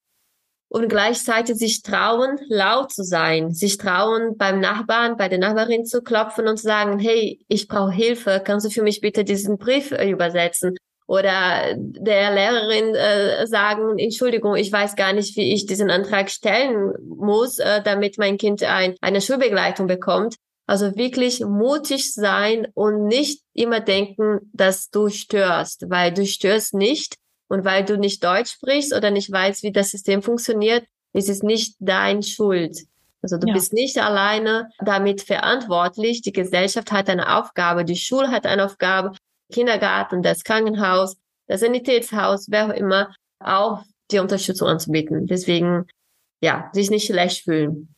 [0.70, 6.02] und gleichzeitig sich trauen, laut zu sein, sich trauen, beim Nachbarn, bei der Nachbarin zu
[6.02, 9.92] klopfen und zu sagen, hey, ich brauche Hilfe, kannst du für mich bitte diesen Brief
[9.92, 10.76] äh, übersetzen?
[11.08, 16.94] Oder der Lehrerin äh, sagen, Entschuldigung, ich weiß gar nicht, wie ich diesen Antrag stellen
[17.08, 20.36] muss, äh, damit mein Kind ein, eine Schulbegleitung bekommt.
[20.66, 27.16] Also wirklich mutig sein und nicht immer denken, dass du störst, weil du störst nicht
[27.48, 31.44] und weil du nicht Deutsch sprichst oder nicht weißt, wie das System funktioniert, ist es
[31.44, 32.78] nicht dein Schuld.
[33.22, 33.54] Also du ja.
[33.54, 36.22] bist nicht alleine damit verantwortlich.
[36.22, 39.14] Die Gesellschaft hat eine Aufgabe, die Schule hat eine Aufgabe,
[39.52, 41.18] Kindergarten, das Krankenhaus,
[41.48, 45.26] das Sanitätshaus, wer auch immer, auch die Unterstützung anzubieten.
[45.28, 45.86] Deswegen,
[46.42, 47.96] ja, sich nicht schlecht fühlen.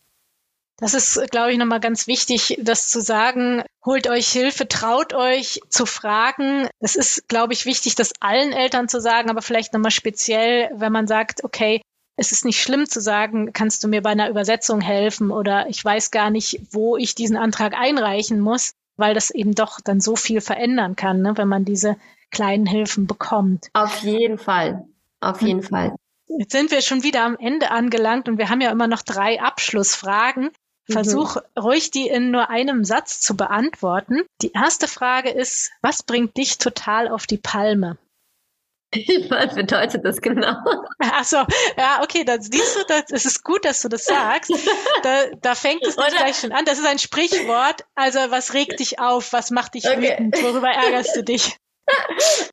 [0.79, 3.63] Das ist, glaube ich, nochmal ganz wichtig, das zu sagen.
[3.85, 6.67] Holt euch Hilfe, traut euch zu fragen.
[6.79, 10.91] Es ist, glaube ich, wichtig, das allen Eltern zu sagen, aber vielleicht nochmal speziell, wenn
[10.91, 11.81] man sagt, okay,
[12.15, 15.83] es ist nicht schlimm zu sagen, kannst du mir bei einer Übersetzung helfen oder ich
[15.83, 20.17] weiß gar nicht, wo ich diesen Antrag einreichen muss, weil das eben doch dann so
[20.17, 21.95] viel verändern kann, ne, wenn man diese
[22.29, 23.69] kleinen Hilfen bekommt.
[23.73, 24.85] Auf jeden Fall.
[25.21, 25.95] Auf jeden Fall.
[26.27, 29.41] Jetzt sind wir schon wieder am Ende angelangt und wir haben ja immer noch drei
[29.41, 30.51] Abschlussfragen.
[30.89, 30.93] Mhm.
[30.93, 31.61] Versuch mhm.
[31.61, 34.23] ruhig die in nur einem Satz zu beantworten.
[34.41, 37.97] Die erste Frage ist, was bringt dich total auf die Palme?
[39.29, 40.55] Was bedeutet das genau?
[40.97, 41.37] Ach so,
[41.77, 44.51] ja, okay, dann siehst du, das, es ist gut, dass du das sagst.
[45.03, 46.65] Da, da fängt es nicht gleich schon an.
[46.65, 47.85] Das ist ein Sprichwort.
[47.93, 49.31] Also, was regt dich auf?
[49.31, 50.01] Was macht dich okay.
[50.01, 50.41] wütend?
[50.41, 51.57] Worüber ärgerst du dich?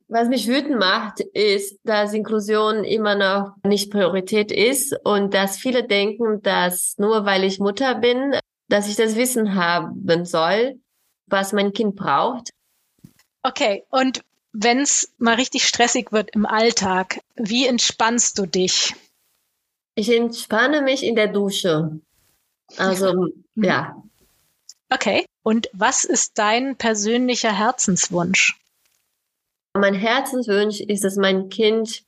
[0.09, 5.85] Was mich wütend macht, ist, dass Inklusion immer noch nicht Priorität ist und dass viele
[5.85, 8.37] denken, dass nur weil ich Mutter bin,
[8.69, 10.81] dass ich das Wissen haben soll,
[11.27, 12.51] was mein Kind braucht.
[13.43, 14.23] Okay, und
[14.53, 18.95] wenn es mal richtig stressig wird im Alltag, wie entspannst du dich?
[19.95, 22.01] Ich entspanne mich in der Dusche.
[22.77, 24.03] Also, ja.
[24.91, 25.27] Okay.
[25.43, 28.59] Und was ist dein persönlicher Herzenswunsch?
[29.79, 32.03] Mein Herzenswunsch ist, dass mein Kind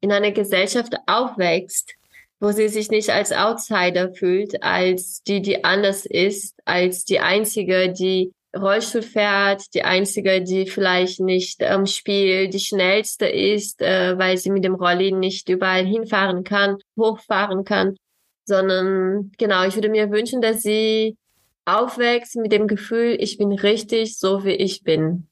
[0.00, 1.94] in einer Gesellschaft aufwächst,
[2.40, 7.92] wo sie sich nicht als Outsider fühlt, als die, die anders ist, als die einzige,
[7.92, 14.36] die Rollstuhl fährt, die einzige, die vielleicht nicht ähm, spielt, die schnellste ist, äh, weil
[14.36, 17.96] sie mit dem Rolli nicht überall hinfahren kann, hochfahren kann,
[18.44, 21.16] sondern genau, ich würde mir wünschen, dass sie
[21.64, 25.26] aufwächst mit dem Gefühl, ich bin richtig so, wie ich bin.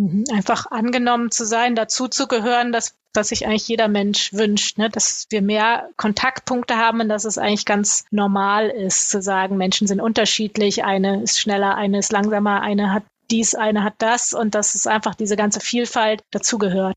[0.00, 0.24] Mhm.
[0.32, 4.88] Einfach angenommen zu sein, dazu zu gehören, dass, dass sich eigentlich jeder Mensch wünscht, ne?
[4.88, 9.86] dass wir mehr Kontaktpunkte haben und dass es eigentlich ganz normal ist, zu sagen, Menschen
[9.86, 14.54] sind unterschiedlich, eine ist schneller, eine ist langsamer, eine hat dies, eine hat das und
[14.54, 16.94] dass es einfach diese ganze Vielfalt dazugehört.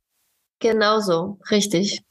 [0.59, 2.03] Genauso, richtig.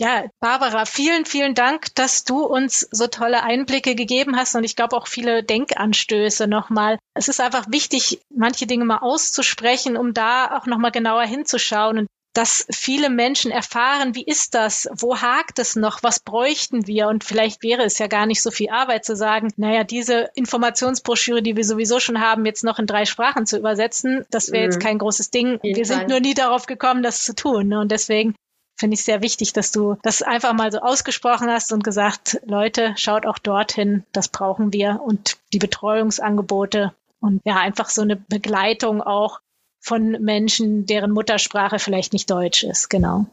[0.00, 4.74] Ja, Barbara, vielen, vielen Dank, dass du uns so tolle Einblicke gegeben hast und ich
[4.74, 6.98] glaube auch viele Denkanstöße nochmal.
[7.12, 12.06] Es ist einfach wichtig, manche Dinge mal auszusprechen, um da auch nochmal genauer hinzuschauen und
[12.32, 14.88] dass viele Menschen erfahren, wie ist das?
[14.96, 16.02] Wo hakt es noch?
[16.02, 17.08] Was bräuchten wir?
[17.08, 21.42] Und vielleicht wäre es ja gar nicht so viel Arbeit zu sagen, naja, diese Informationsbroschüre,
[21.42, 24.70] die wir sowieso schon haben, jetzt noch in drei Sprachen zu übersetzen, das wäre mhm.
[24.70, 25.58] jetzt kein großes Ding.
[25.62, 27.68] Wir sind nur nie darauf gekommen, das zu tun.
[27.68, 27.80] Ne?
[27.80, 28.34] Und deswegen
[28.80, 32.94] finde ich sehr wichtig, dass du das einfach mal so ausgesprochen hast und gesagt, Leute,
[32.96, 39.02] schaut auch dorthin, das brauchen wir und die Betreuungsangebote und ja, einfach so eine Begleitung
[39.02, 39.40] auch
[39.78, 43.26] von Menschen, deren Muttersprache vielleicht nicht Deutsch ist, genau.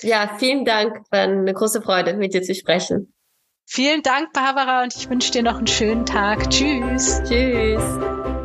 [0.00, 1.02] Ja, vielen Dank.
[1.10, 3.12] War eine große Freude, mit dir zu sprechen.
[3.66, 6.50] Vielen Dank, Barbara, und ich wünsche dir noch einen schönen Tag.
[6.50, 7.22] Tschüss.
[7.26, 8.43] Tschüss.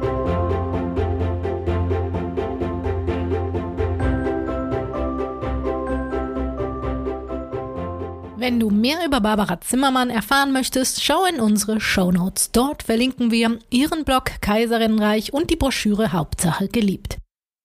[8.39, 12.51] Wenn du mehr über Barbara Zimmermann erfahren möchtest, schau in unsere Show Notes.
[12.53, 17.17] Dort verlinken wir ihren Blog Kaiserinnenreich und die Broschüre Hauptsache geliebt.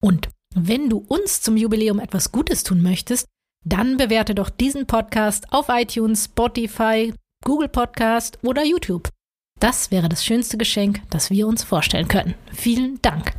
[0.02, 3.26] Und wenn du uns zum Jubiläum etwas Gutes tun möchtest,
[3.64, 7.14] dann bewerte doch diesen Podcast auf iTunes, Spotify,
[7.44, 9.08] Google Podcast oder YouTube.
[9.60, 12.34] Das wäre das schönste Geschenk, das wir uns vorstellen können.
[12.52, 13.36] Vielen Dank.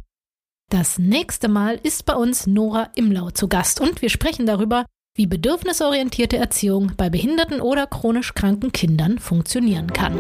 [0.72, 4.86] Das nächste Mal ist bei uns Nora Imlau zu Gast und wir sprechen darüber,
[5.16, 10.20] wie bedürfnisorientierte Erziehung bei behinderten oder chronisch kranken Kindern funktionieren kann.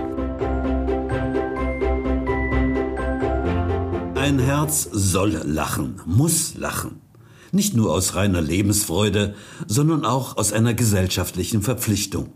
[4.16, 7.02] Ein Herz soll lachen, muss lachen.
[7.52, 9.36] Nicht nur aus reiner Lebensfreude,
[9.68, 12.30] sondern auch aus einer gesellschaftlichen Verpflichtung.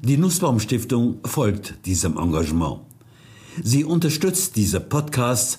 [0.00, 2.80] Die Nussbaum Stiftung folgt diesem Engagement.
[3.62, 5.58] Sie unterstützt diese Podcasts